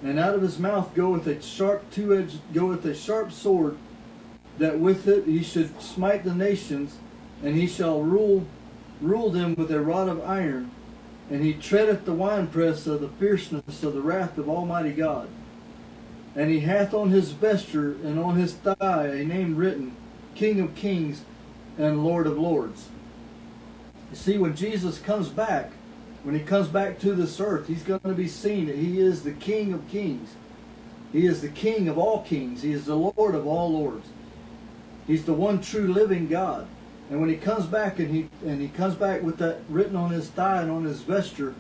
And 0.03 0.19
out 0.19 0.35
of 0.35 0.43
his 0.43 0.59
mouth 0.59 0.95
goeth 0.95 1.27
a 1.27 1.41
sharp 1.41 1.91
two-edged 1.91 2.39
goeth 2.53 2.85
a 2.85 2.95
sharp 2.95 3.33
sword, 3.33 3.79
that 4.59 4.79
with 4.79 5.09
it 5.09 5.25
he 5.25 5.43
should 5.43 5.81
smite 5.81 6.25
the 6.25 6.35
nations, 6.35 6.97
and 7.43 7.57
he 7.57 7.67
shall 7.67 8.03
rule 8.03 8.47
rule 9.01 9.31
them 9.31 9.55
with 9.55 9.71
a 9.71 9.81
rod 9.81 10.09
of 10.09 10.23
iron, 10.25 10.71
and 11.31 11.43
he 11.43 11.53
treadeth 11.53 12.05
the 12.05 12.13
winepress 12.13 12.87
of 12.87 13.01
the 13.01 13.09
fierceness 13.09 13.83
of 13.83 13.95
the 13.95 14.01
wrath 14.01 14.39
of 14.39 14.49
Almighty 14.49 14.93
God. 14.93 15.29
And 16.37 16.51
he 16.51 16.61
hath 16.61 16.93
on 16.95 17.11
his 17.11 17.31
vesture 17.31 17.93
and 17.93 18.19
on 18.19 18.37
his 18.37 18.55
thigh 18.55 19.07
a 19.07 19.25
name 19.25 19.57
written, 19.57 19.97
King 20.35 20.61
of 20.61 20.75
Kings 20.75 21.25
and 21.79 22.05
Lord 22.05 22.27
of 22.27 22.39
Lords. 22.39 22.89
You 24.11 24.17
see, 24.17 24.39
when 24.39 24.57
Jesus 24.57 24.99
comes 24.99 25.29
back, 25.29 25.73
when 26.25 26.35
he 26.35 26.41
comes 26.41 26.69
back 26.69 26.99
to 27.01 27.15
this 27.15 27.39
earth, 27.39 27.69
he's 27.69 27.83
going 27.83 28.01
to 28.01 28.15
be 28.15 28.29
seen 28.29 28.67
that 28.67 28.77
he 28.77 28.99
is 28.99 29.23
the 29.23 29.33
King 29.33 29.75
of 29.75 29.87
kings. 29.89 30.35
He 31.13 31.27
is 31.27 31.43
the 31.43 31.51
King 31.51 31.87
of 31.87 31.99
all 31.99 32.23
kings. 32.23 32.63
He 32.63 32.73
is 32.73 32.87
the 32.87 32.97
Lord 32.97 33.35
of 33.35 33.47
all 33.47 33.71
lords. 33.71 34.09
He's 35.07 35.27
the 35.27 35.35
one 35.35 35.61
true 35.61 35.87
living 35.87 36.27
God. 36.29 36.67
And 37.11 37.21
when 37.21 37.29
he 37.29 37.37
comes 37.37 37.67
back 37.67 37.99
and 37.99 38.11
he 38.11 38.31
and 38.43 38.63
he 38.63 38.69
comes 38.69 38.95
back 38.95 39.23
with 39.23 39.37
that 39.37 39.61
written 39.69 39.95
on 39.95 40.11
his 40.11 40.31
thigh 40.31 40.63
and 40.63 40.71
on 40.71 40.85
his 40.85 41.03
vesture, 41.03 41.55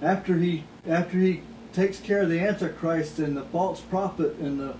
after 0.00 0.38
he 0.38 0.62
after 0.86 1.18
he 1.18 1.42
takes 1.72 1.98
care 1.98 2.22
of 2.22 2.28
the 2.28 2.38
Antichrist 2.38 3.18
and 3.18 3.36
the 3.36 3.42
false 3.42 3.80
prophet 3.80 4.36
and 4.36 4.60
the 4.60 4.76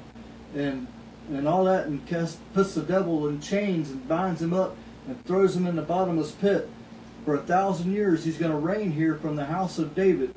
and 0.55 0.87
and 1.31 1.49
all 1.49 1.65
that 1.65 1.87
and 1.87 2.07
cast, 2.07 2.39
puts 2.55 2.75
the 2.75 2.83
devil 2.83 3.27
in 3.27 3.41
chains 3.41 3.91
and 3.91 4.07
binds 4.07 4.41
him 4.41 4.53
up 4.53 4.77
and 5.09 5.23
throws 5.25 5.57
him 5.57 5.67
in 5.67 5.75
the 5.75 5.83
bottomless 5.83 6.31
pit 6.31 6.71
for 7.27 7.35
a 7.35 7.43
thousand 7.43 7.93
years, 7.93 8.25
he's 8.25 8.39
going 8.39 8.53
to 8.53 8.57
reign 8.57 8.93
here 8.93 9.17
from 9.17 9.35
the 9.35 9.47
house 9.47 9.81
of 9.81 9.97
David 9.97 10.33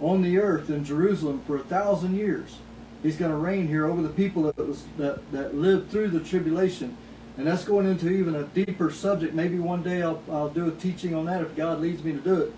on 0.00 0.20
the 0.20 0.36
earth 0.36 0.68
in 0.68 0.84
Jerusalem 0.84 1.40
for 1.46 1.56
a 1.56 1.62
thousand 1.62 2.16
years. 2.16 2.56
He's 3.04 3.16
going 3.16 3.30
to 3.30 3.36
reign 3.36 3.68
here 3.68 3.86
over 3.86 4.02
the 4.02 4.08
people 4.08 4.42
that 4.42 4.58
was 4.58 4.82
that, 4.98 5.30
that 5.30 5.54
lived 5.54 5.92
through 5.92 6.08
the 6.08 6.18
tribulation. 6.18 6.96
And 7.36 7.46
that's 7.46 7.64
going 7.64 7.86
into 7.86 8.08
even 8.08 8.34
a 8.34 8.42
deeper 8.42 8.90
subject. 8.90 9.32
Maybe 9.32 9.60
one 9.60 9.84
day 9.84 10.02
I'll, 10.02 10.22
I'll 10.28 10.48
do 10.48 10.66
a 10.66 10.72
teaching 10.72 11.14
on 11.14 11.26
that 11.26 11.40
if 11.40 11.54
God 11.54 11.80
leads 11.80 12.02
me 12.02 12.12
to 12.12 12.18
do 12.18 12.40
it. 12.40 12.52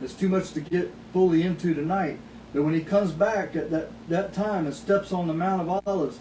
It's 0.00 0.14
too 0.14 0.30
much 0.30 0.52
to 0.52 0.60
get 0.60 0.90
fully 1.12 1.42
into 1.42 1.74
tonight. 1.74 2.18
But 2.54 2.62
when 2.62 2.72
he 2.72 2.80
comes 2.80 3.12
back 3.12 3.54
at 3.56 3.70
that, 3.70 3.90
that 4.08 4.32
time 4.32 4.64
and 4.64 4.74
steps 4.74 5.12
on 5.12 5.26
the 5.26 5.34
Mount 5.34 5.68
of 5.68 5.82
Olives 5.86 6.18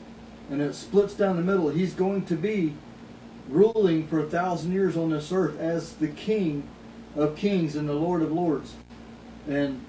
and 0.52 0.62
it 0.62 0.76
splits 0.76 1.14
down 1.14 1.38
the 1.38 1.42
middle, 1.42 1.70
he's 1.70 1.94
going 1.94 2.26
to 2.26 2.36
be 2.36 2.74
ruling 3.48 4.08
for 4.08 4.20
a 4.20 4.30
thousand 4.30 4.74
years 4.74 4.98
on 4.98 5.10
this 5.10 5.32
earth 5.32 5.58
as 5.58 5.94
the 5.94 6.10
king 6.10 6.68
of 7.16 7.36
kings 7.36 7.76
and 7.76 7.88
the 7.88 7.94
Lord 7.94 8.22
of 8.22 8.32
lords. 8.32 8.76
And 9.48 9.84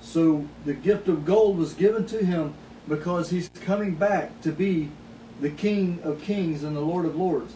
so 0.00 0.46
the 0.64 0.74
gift 0.74 1.08
of 1.08 1.24
gold 1.24 1.58
was 1.58 1.74
given 1.74 2.06
to 2.06 2.24
him 2.24 2.54
because 2.88 3.30
he's 3.30 3.48
coming 3.48 3.94
back 3.94 4.40
to 4.42 4.52
be 4.52 4.90
the 5.40 5.50
King 5.50 6.00
of 6.02 6.20
kings 6.22 6.64
and 6.64 6.76
the 6.76 6.80
Lord 6.80 7.06
of 7.06 7.16
lords. 7.16 7.54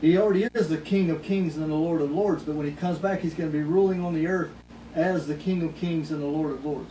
He 0.00 0.16
already 0.16 0.44
is 0.54 0.68
the 0.68 0.78
King 0.78 1.10
of 1.10 1.22
kings 1.22 1.56
and 1.56 1.70
the 1.70 1.74
Lord 1.74 2.00
of 2.00 2.10
lords, 2.10 2.44
but 2.44 2.54
when 2.54 2.66
he 2.66 2.72
comes 2.72 2.98
back, 2.98 3.20
he's 3.20 3.34
going 3.34 3.50
to 3.50 3.56
be 3.56 3.64
ruling 3.64 4.02
on 4.02 4.14
the 4.14 4.26
earth 4.26 4.50
as 4.94 5.26
the 5.26 5.34
King 5.34 5.62
of 5.62 5.74
kings 5.76 6.10
and 6.10 6.22
the 6.22 6.26
Lord 6.26 6.52
of 6.52 6.64
lords. 6.64 6.90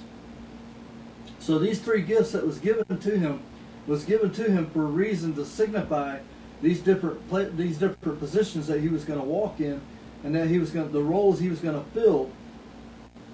So 1.39 1.57
these 1.57 1.79
three 1.79 2.01
gifts 2.01 2.33
that 2.33 2.45
was 2.45 2.59
given 2.59 2.99
to 2.99 3.17
him 3.17 3.41
was 3.87 4.03
given 4.03 4.31
to 4.33 4.51
him 4.51 4.69
for 4.69 4.83
a 4.83 4.87
reason 4.87 5.33
to 5.35 5.45
signify 5.45 6.19
these 6.61 6.81
different 6.81 7.57
these 7.57 7.77
different 7.77 8.19
positions 8.19 8.67
that 8.67 8.81
he 8.81 8.89
was 8.89 9.05
going 9.05 9.19
to 9.19 9.25
walk 9.25 9.59
in 9.59 9.79
and 10.27 10.35
that 10.35 10.49
he 10.49 10.59
was 10.59 10.71
going 10.71 10.85
to, 10.85 10.91
the 10.91 11.01
roles 11.01 11.39
he 11.39 11.47
was 11.47 11.59
going 11.59 11.81
to 11.81 11.89
fill 11.91 12.29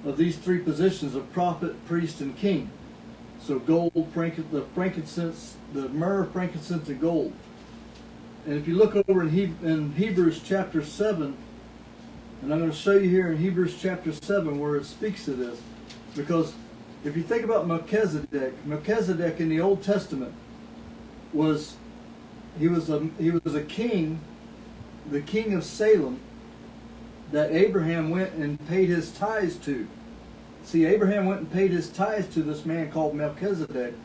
of 0.06 0.16
these 0.16 0.38
three 0.38 0.60
positions 0.60 1.16
of 1.16 1.34
prophet, 1.34 1.84
priest, 1.88 2.22
and 2.22 2.38
king. 2.38 2.70
So 3.42 3.58
gold, 3.58 3.94
the 3.96 4.66
frankincense, 4.76 5.58
the 5.74 5.90
myrrh, 5.90 6.26
frankincense, 6.26 6.88
and 6.90 7.02
gold. 7.02 7.34
And 8.46 8.60
if 8.60 8.68
you 8.68 8.76
look 8.76 8.96
over 8.96 9.24
in, 9.24 9.30
he, 9.32 9.46
in 9.64 9.94
Hebrews 9.94 10.42
chapter 10.46 10.84
7 10.84 11.36
And 12.44 12.54
I'm 12.54 12.60
going 12.60 12.70
to 12.70 12.78
show 12.78 12.92
you 12.92 13.10
here 13.10 13.32
in 13.32 13.40
Hebrews 13.40 13.76
chapter 13.82 14.12
7 14.12 14.60
where 14.60 14.76
it 14.76 14.86
speaks 14.86 15.26
to 15.26 15.32
this. 15.32 15.60
Because 16.16 16.54
if 17.04 17.18
you 17.18 17.24
think 17.24 17.44
about 17.44 17.66
Melchizedek, 17.66 18.54
Melchizedek 18.68 19.40
in 19.40 19.50
the 19.50 19.60
Old 19.60 19.82
Testament 19.82 20.36
was 21.34 21.76
he 22.60 22.68
was 22.68 22.92
a 22.92 23.10
he 23.18 23.32
was 23.32 23.56
a 23.56 23.64
king, 23.64 24.20
the 25.10 25.22
king 25.22 25.56
of 25.56 25.64
Salem, 25.64 26.20
that 27.34 27.52
Abraham 27.52 28.12
went 28.12 28.34
and 28.34 28.64
paid 28.68 28.90
his 28.90 29.12
tithes 29.12 29.56
to. 29.58 29.88
See, 30.64 30.86
Abraham 30.86 31.26
went 31.26 31.42
and 31.42 31.52
paid 31.52 31.72
his 31.72 31.90
tithes 31.90 32.32
to 32.36 32.44
this 32.44 32.64
man 32.64 32.92
called 32.92 33.16
Melchizedek, 33.16 33.96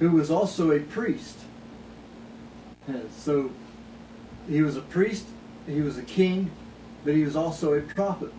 who 0.00 0.10
was 0.10 0.32
also 0.32 0.72
a 0.72 0.80
priest. 0.80 1.38
And 2.88 3.08
so 3.16 3.52
he 4.48 4.62
was 4.62 4.76
a 4.76 4.80
priest, 4.80 5.26
he 5.66 5.80
was 5.80 5.96
a 5.96 6.02
king, 6.02 6.50
but 7.04 7.14
he 7.14 7.22
was 7.22 7.36
also 7.36 7.72
a 7.72 7.80
prophet. 7.80 8.32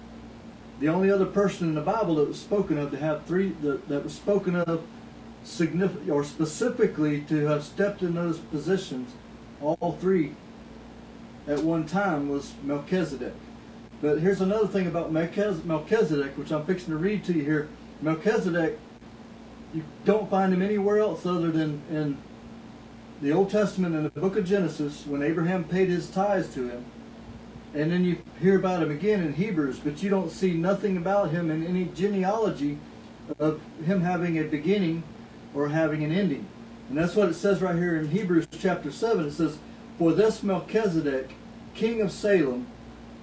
The 0.81 0.89
only 0.89 1.09
other 1.09 1.25
person 1.25 1.69
in 1.69 1.75
the 1.75 1.81
Bible 1.81 2.15
that 2.15 2.27
was 2.27 2.39
spoken 2.39 2.77
of 2.77 2.91
to 2.91 2.97
have 2.97 3.25
three 3.25 3.55
that, 3.61 3.87
that 3.87 4.03
was 4.03 4.13
spoken 4.13 4.57
of 4.57 4.83
significant 5.45 6.09
or 6.09 6.25
specifically 6.25 7.21
to 7.21 7.45
have 7.45 7.63
stepped 7.63 8.01
in 8.01 8.15
those 8.15 8.39
positions, 8.39 9.13
all 9.61 9.97
three 10.01 10.33
at 11.47 11.63
one 11.63 11.87
time 11.87 12.27
was 12.27 12.53
Melchizedek. 12.61 13.33
But 14.01 14.19
here's 14.19 14.41
another 14.41 14.67
thing 14.67 14.87
about 14.87 15.11
Melchizedek, 15.11 16.37
which 16.37 16.51
I'm 16.51 16.65
fixing 16.65 16.89
to 16.89 16.97
read 16.97 17.23
to 17.25 17.33
you 17.33 17.43
here. 17.43 17.69
Melchizedek, 18.01 18.77
you 19.73 19.83
don't 20.03 20.29
find 20.29 20.53
him 20.53 20.61
anywhere 20.61 20.99
else 20.99 21.25
other 21.25 21.51
than 21.51 21.81
in 21.89 22.17
the 23.21 23.31
Old 23.31 23.49
Testament 23.49 23.95
in 23.95 24.03
the 24.03 24.09
book 24.09 24.35
of 24.35 24.45
Genesis 24.45 25.05
when 25.07 25.23
Abraham 25.23 25.63
paid 25.63 25.89
his 25.89 26.09
tithes 26.09 26.53
to 26.53 26.67
him. 26.67 26.85
And 27.73 27.91
then 27.91 28.05
you 28.05 28.17
hear 28.39 28.57
about 28.57 28.83
him 28.83 28.91
again 28.91 29.21
in 29.21 29.33
Hebrews, 29.33 29.79
but 29.79 30.03
you 30.03 30.09
don't 30.09 30.29
see 30.29 30.53
nothing 30.53 30.97
about 30.97 31.31
him 31.31 31.49
in 31.51 31.65
any 31.65 31.85
genealogy 31.85 32.77
of 33.39 33.61
him 33.85 34.01
having 34.01 34.37
a 34.37 34.43
beginning 34.43 35.03
or 35.53 35.69
having 35.69 36.03
an 36.03 36.11
ending. 36.11 36.47
And 36.89 36.97
that's 36.97 37.15
what 37.15 37.29
it 37.29 37.33
says 37.33 37.61
right 37.61 37.75
here 37.75 37.97
in 37.97 38.09
Hebrews 38.09 38.47
chapter 38.59 38.91
7. 38.91 39.25
It 39.25 39.31
says, 39.31 39.57
For 39.97 40.13
this 40.13 40.43
Melchizedek, 40.43 41.31
king 41.73 42.01
of 42.01 42.11
Salem, 42.11 42.67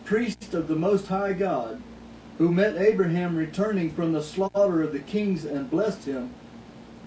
priest 0.04 0.54
of 0.54 0.68
the 0.68 0.76
Most 0.76 1.08
High 1.08 1.32
God, 1.32 1.82
who 2.38 2.52
met 2.52 2.76
Abraham 2.76 3.36
returning 3.36 3.92
from 3.92 4.12
the 4.12 4.22
slaughter 4.22 4.82
of 4.82 4.92
the 4.92 4.98
kings 4.98 5.44
and 5.44 5.70
blessed 5.70 6.04
him, 6.04 6.32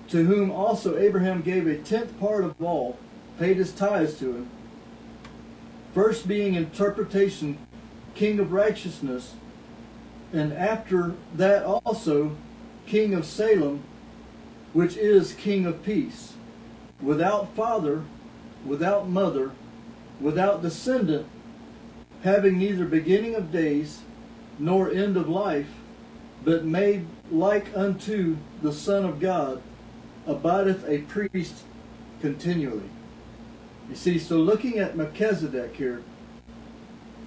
to 0.09 0.23
whom 0.23 0.51
also 0.51 0.97
Abraham 0.97 1.41
gave 1.41 1.67
a 1.67 1.77
tenth 1.77 2.17
part 2.19 2.43
of 2.43 2.61
all, 2.61 2.97
paid 3.39 3.57
his 3.57 3.71
tithes 3.71 4.17
to 4.19 4.35
him. 4.35 4.49
First 5.93 6.27
being 6.27 6.55
interpretation, 6.55 7.57
king 8.13 8.39
of 8.39 8.51
righteousness, 8.51 9.33
and 10.31 10.53
after 10.53 11.13
that 11.33 11.63
also, 11.63 12.35
king 12.85 13.13
of 13.13 13.25
Salem, 13.25 13.83
which 14.73 14.97
is 14.97 15.33
king 15.33 15.65
of 15.65 15.83
peace, 15.83 16.33
without 17.01 17.55
father, 17.55 18.03
without 18.65 19.07
mother, 19.07 19.51
without 20.19 20.61
descendant, 20.61 21.27
having 22.25 22.57
neither 22.57 22.85
beginning 22.85 23.35
of 23.35 23.51
days 23.51 24.01
nor 24.57 24.89
end 24.91 25.15
of 25.15 25.29
life, 25.29 25.69
but 26.43 26.65
made 26.65 27.05
like 27.31 27.67
unto 27.77 28.35
the 28.63 28.73
Son 28.73 29.05
of 29.05 29.19
God, 29.19 29.61
abideth 30.25 30.83
a 30.89 30.99
priest 31.03 31.63
continually. 32.21 32.89
You 33.87 33.95
see, 33.95 34.17
so 34.17 34.37
looking 34.37 34.79
at 34.79 34.97
Melchizedek 34.97 35.75
here, 35.75 36.01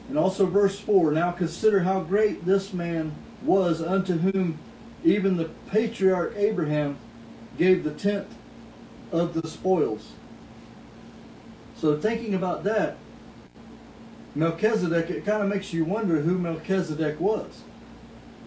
and 0.08 0.18
also 0.18 0.46
verse 0.46 0.80
4 0.80 1.12
Now 1.12 1.30
consider 1.30 1.80
how 1.80 2.00
great 2.00 2.44
this 2.44 2.72
man 2.72 3.14
was, 3.42 3.80
unto 3.80 4.18
whom 4.18 4.58
even 5.04 5.36
the 5.36 5.50
patriarch 5.70 6.34
Abraham 6.34 6.98
gave 7.56 7.84
the 7.84 7.92
tenth 7.92 8.34
of 9.12 9.34
the 9.34 9.46
spoils. 9.46 10.10
So, 11.76 11.96
thinking 11.96 12.34
about 12.34 12.64
that, 12.64 12.96
Melchizedek, 14.34 15.10
it 15.10 15.24
kind 15.24 15.42
of 15.42 15.48
makes 15.48 15.72
you 15.72 15.84
wonder 15.84 16.20
who 16.20 16.38
Melchizedek 16.38 17.18
was. 17.20 17.62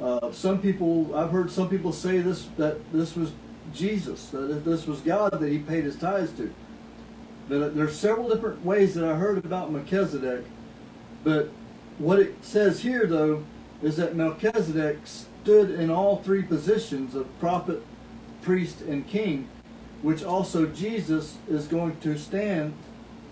Uh, 0.01 0.31
some 0.31 0.61
people, 0.61 1.15
I've 1.15 1.31
heard 1.31 1.51
some 1.51 1.69
people 1.69 1.91
say 1.91 2.19
this 2.19 2.47
that 2.57 2.91
this 2.91 3.15
was 3.15 3.31
Jesus, 3.73 4.29
that 4.29 4.65
this 4.65 4.87
was 4.87 5.01
God 5.01 5.39
that 5.39 5.49
he 5.49 5.59
paid 5.59 5.83
his 5.83 5.95
tithes 5.95 6.31
to. 6.33 6.53
But 7.47 7.75
there's 7.75 7.97
several 7.97 8.29
different 8.29 8.65
ways 8.65 8.95
that 8.95 9.03
I 9.03 9.15
heard 9.15 9.37
about 9.43 9.71
Melchizedek. 9.71 10.45
But 11.23 11.49
what 11.97 12.19
it 12.19 12.43
says 12.43 12.81
here, 12.81 13.05
though, 13.05 13.43
is 13.81 13.97
that 13.97 14.15
Melchizedek 14.15 14.99
stood 15.05 15.71
in 15.71 15.89
all 15.91 16.17
three 16.17 16.41
positions 16.41 17.15
of 17.15 17.27
prophet, 17.39 17.83
priest, 18.41 18.81
and 18.81 19.07
king, 19.07 19.49
which 20.01 20.23
also 20.23 20.65
Jesus 20.65 21.37
is 21.49 21.67
going 21.67 21.99
to 22.01 22.17
stand 22.17 22.73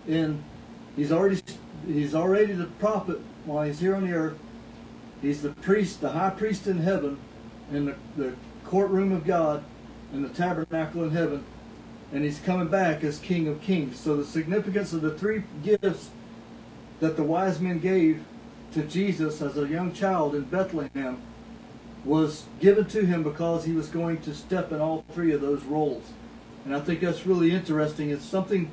in. 0.08 0.44
He's 0.96 1.12
already 1.12 1.42
he's 1.94 2.16
already 2.16 2.54
the 2.54 2.66
prophet 2.66 3.20
while 3.46 3.66
he's 3.66 3.80
here 3.80 3.96
on 3.96 4.08
the 4.08 4.14
earth. 4.14 4.38
He's 5.22 5.42
the 5.42 5.50
priest, 5.50 6.02
the 6.02 6.12
high 6.12 6.30
priest 6.30 6.68
in 6.68 6.80
heaven, 6.80 7.20
in 7.72 7.86
the, 7.86 7.96
the 8.16 8.34
courtroom 8.66 9.12
of 9.12 9.26
God, 9.26 9.64
in 10.14 10.24
the 10.24 10.30
tabernacle 10.30 11.04
in 11.04 11.12
heaven, 11.12 11.44
and 12.12 12.24
he's 12.24 12.40
coming 12.40 12.68
back 12.68 13.04
as 13.04 13.20
King 13.20 13.48
of 13.48 13.62
Kings. 13.62 14.00
So 14.00 14.16
the 14.16 14.26
significance 14.26 14.94
of 14.94 15.02
the 15.02 15.18
three 15.18 15.44
gifts 15.64 16.10
that 17.00 17.16
the 17.16 17.24
wise 17.24 17.60
men 17.60 17.80
gave 17.80 18.24
to 18.74 18.84
Jesus 18.84 19.42
as 19.42 19.58
a 19.58 19.68
young 19.68 19.94
child 19.94 20.36
in 20.36 20.44
Bethlehem 20.44 21.22
was 22.06 22.46
given 22.60 22.86
to 22.86 23.06
him 23.06 23.24
because 23.24 23.66
he 23.66 23.74
was 23.74 23.90
going 23.90 24.22
to 24.22 24.34
step 24.34 24.72
in 24.72 24.80
all 24.80 25.04
three 25.14 25.34
of 25.34 25.42
those 25.42 25.64
roles. 25.64 26.04
And 26.66 26.76
I 26.76 26.80
think 26.80 27.02
that's 27.02 27.26
really 27.26 27.52
interesting. 27.52 28.10
It's 28.10 28.26
something 28.26 28.72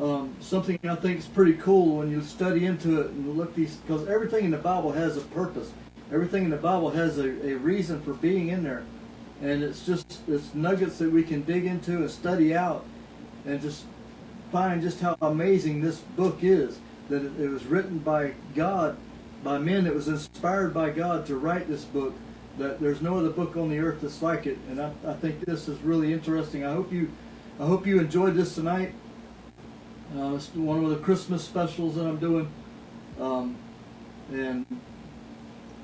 um, 0.00 0.34
something 0.40 0.78
I 0.84 0.94
think 0.96 1.18
is 1.18 1.26
pretty 1.26 1.54
cool 1.54 1.98
when 1.98 2.10
you 2.10 2.22
study 2.22 2.66
into 2.66 3.00
it 3.00 3.10
and 3.10 3.36
look 3.36 3.54
these 3.54 3.76
because 3.76 4.08
everything 4.08 4.44
in 4.44 4.50
the 4.50 4.58
Bible 4.58 4.92
has 4.92 5.16
a 5.16 5.20
purpose. 5.20 5.70
Everything 6.12 6.44
in 6.44 6.50
the 6.50 6.56
Bible 6.56 6.90
has 6.90 7.18
a, 7.18 7.28
a 7.48 7.54
reason 7.54 8.00
for 8.02 8.14
being 8.14 8.48
in 8.48 8.62
there. 8.62 8.84
And 9.40 9.62
it's 9.62 9.84
just 9.84 10.20
it's 10.28 10.54
nuggets 10.54 10.98
that 10.98 11.10
we 11.10 11.22
can 11.22 11.42
dig 11.42 11.66
into 11.66 11.98
and 11.98 12.10
study 12.10 12.54
out 12.54 12.84
and 13.44 13.60
just 13.60 13.84
find 14.50 14.82
just 14.82 15.00
how 15.00 15.16
amazing 15.20 15.80
this 15.80 15.98
book 15.98 16.38
is. 16.42 16.78
That 17.08 17.24
it, 17.24 17.40
it 17.40 17.48
was 17.48 17.66
written 17.66 17.98
by 17.98 18.32
God, 18.54 18.96
by 19.42 19.58
men 19.58 19.84
that 19.84 19.94
was 19.94 20.08
inspired 20.08 20.72
by 20.72 20.90
God 20.90 21.26
to 21.26 21.36
write 21.36 21.68
this 21.68 21.84
book. 21.84 22.14
That 22.58 22.80
there's 22.80 23.02
no 23.02 23.18
other 23.18 23.30
book 23.30 23.56
on 23.56 23.68
the 23.68 23.78
earth 23.78 24.00
that's 24.02 24.22
like 24.22 24.46
it. 24.46 24.58
And 24.70 24.80
I, 24.80 24.92
I 25.06 25.14
think 25.14 25.40
this 25.40 25.68
is 25.68 25.80
really 25.80 26.12
interesting. 26.12 26.64
I 26.64 26.72
hope 26.72 26.92
you 26.92 27.10
I 27.60 27.66
hope 27.66 27.86
you 27.86 28.00
enjoyed 28.00 28.34
this 28.34 28.54
tonight. 28.54 28.94
Uh, 30.16 30.34
it's 30.34 30.54
one 30.54 30.84
of 30.84 30.90
the 30.90 30.96
Christmas 30.96 31.42
specials 31.42 31.94
that 31.94 32.04
I'm 32.04 32.18
doing, 32.18 32.46
um, 33.18 33.56
and, 34.30 34.66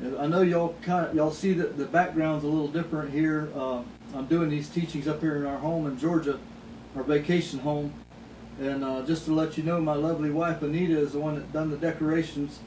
and 0.00 0.18
I 0.18 0.26
know 0.26 0.42
y'all 0.42 0.74
kind 0.82 1.06
of 1.06 1.14
y'all 1.14 1.30
see 1.30 1.54
that 1.54 1.78
the 1.78 1.86
background's 1.86 2.44
a 2.44 2.46
little 2.46 2.68
different 2.68 3.10
here. 3.10 3.48
Uh, 3.56 3.82
I'm 4.14 4.26
doing 4.26 4.50
these 4.50 4.68
teachings 4.68 5.08
up 5.08 5.22
here 5.22 5.36
in 5.36 5.46
our 5.46 5.56
home 5.56 5.86
in 5.86 5.98
Georgia, 5.98 6.38
our 6.94 7.02
vacation 7.04 7.60
home, 7.60 7.94
and 8.60 8.84
uh, 8.84 9.00
just 9.06 9.24
to 9.26 9.32
let 9.32 9.56
you 9.56 9.64
know, 9.64 9.80
my 9.80 9.94
lovely 9.94 10.30
wife 10.30 10.60
Anita 10.60 10.98
is 10.98 11.12
the 11.12 11.18
one 11.18 11.36
that 11.36 11.50
done 11.50 11.70
the 11.70 11.78
decorations 11.78 12.58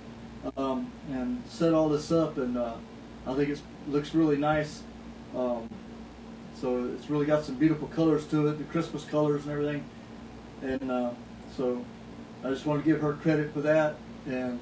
um, 0.58 0.92
and 1.12 1.44
set 1.48 1.76
all 1.76 1.90
this 1.90 2.12
up, 2.12 2.40
and 2.40 2.58
uh, 2.58 2.74
I 3.28 3.36
think 3.36 3.50
it 3.50 3.62
looks 3.88 4.16
really 4.16 4.38
nice. 4.38 4.82
Um, 5.36 5.70
so 6.60 6.92
it's 6.96 7.08
really 7.08 7.28
got 7.28 7.46
some 7.46 7.56
beautiful 7.56 7.88
colors 7.90 8.26
to 8.28 8.48
it, 8.48 8.58
the 8.58 8.64
Christmas 8.64 9.06
colors 9.06 9.44
and 9.44 9.52
everything, 9.52 9.86
and. 10.64 11.16
So 11.56 11.86
I 12.44 12.50
just 12.50 12.66
want 12.66 12.84
to 12.84 12.90
give 12.90 13.02
her 13.02 13.14
credit 13.14 13.54
for 13.54 13.62
that 13.62 13.96
and 14.26 14.60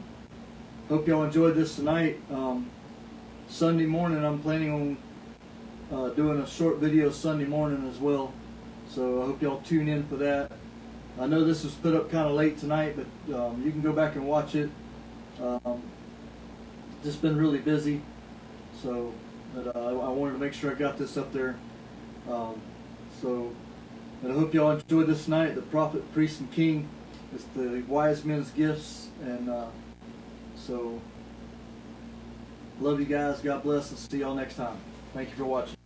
hope 0.87 1.07
y'all 1.07 1.23
enjoyed 1.23 1.55
this 1.55 1.75
tonight. 1.75 2.19
Um, 2.31 2.69
Sunday 3.47 3.85
morning, 3.85 4.23
I'm 4.25 4.39
planning 4.39 4.97
on 5.91 5.97
uh, 5.97 6.09
doing 6.09 6.39
a 6.39 6.47
short 6.47 6.77
video 6.77 7.11
Sunday 7.11 7.45
morning 7.45 7.87
as 7.89 7.99
well. 7.99 8.33
So 8.89 9.21
I 9.21 9.25
hope 9.25 9.41
y'all 9.41 9.61
tune 9.61 9.87
in 9.87 10.05
for 10.07 10.15
that. 10.17 10.51
I 11.19 11.27
know 11.27 11.43
this 11.43 11.63
was 11.63 11.73
put 11.73 11.93
up 11.93 12.09
kind 12.09 12.27
of 12.27 12.33
late 12.33 12.57
tonight, 12.57 12.95
but 12.95 13.35
um, 13.35 13.63
you 13.63 13.71
can 13.71 13.81
go 13.81 13.93
back 13.93 14.15
and 14.15 14.25
watch 14.25 14.55
it. 14.55 14.69
Um, 15.41 15.83
just 17.03 17.21
been 17.21 17.37
really 17.37 17.59
busy, 17.59 18.01
so 18.81 19.13
but, 19.53 19.75
uh, 19.75 19.79
I 19.79 20.09
wanted 20.09 20.33
to 20.33 20.39
make 20.39 20.53
sure 20.53 20.71
I 20.71 20.75
got 20.75 20.97
this 20.97 21.17
up 21.17 21.31
there. 21.33 21.55
Um, 22.29 22.61
so 23.21 23.51
and 24.21 24.31
I 24.31 24.35
hope 24.35 24.53
y'all 24.53 24.71
enjoyed 24.71 25.07
this 25.07 25.27
night. 25.27 25.55
The 25.55 25.61
prophet, 25.61 26.11
priest, 26.13 26.39
and 26.41 26.51
king. 26.51 26.89
It's 27.33 27.45
the 27.55 27.83
wise 27.87 28.25
men's 28.25 28.49
gifts. 28.51 29.09
And 29.23 29.49
uh, 29.49 29.67
so, 30.55 30.99
love 32.79 32.99
you 32.99 33.05
guys. 33.05 33.39
God 33.39 33.63
bless. 33.63 33.89
And 33.91 33.99
see 33.99 34.19
y'all 34.19 34.35
next 34.35 34.55
time. 34.55 34.77
Thank 35.13 35.29
you 35.29 35.35
for 35.35 35.45
watching. 35.45 35.78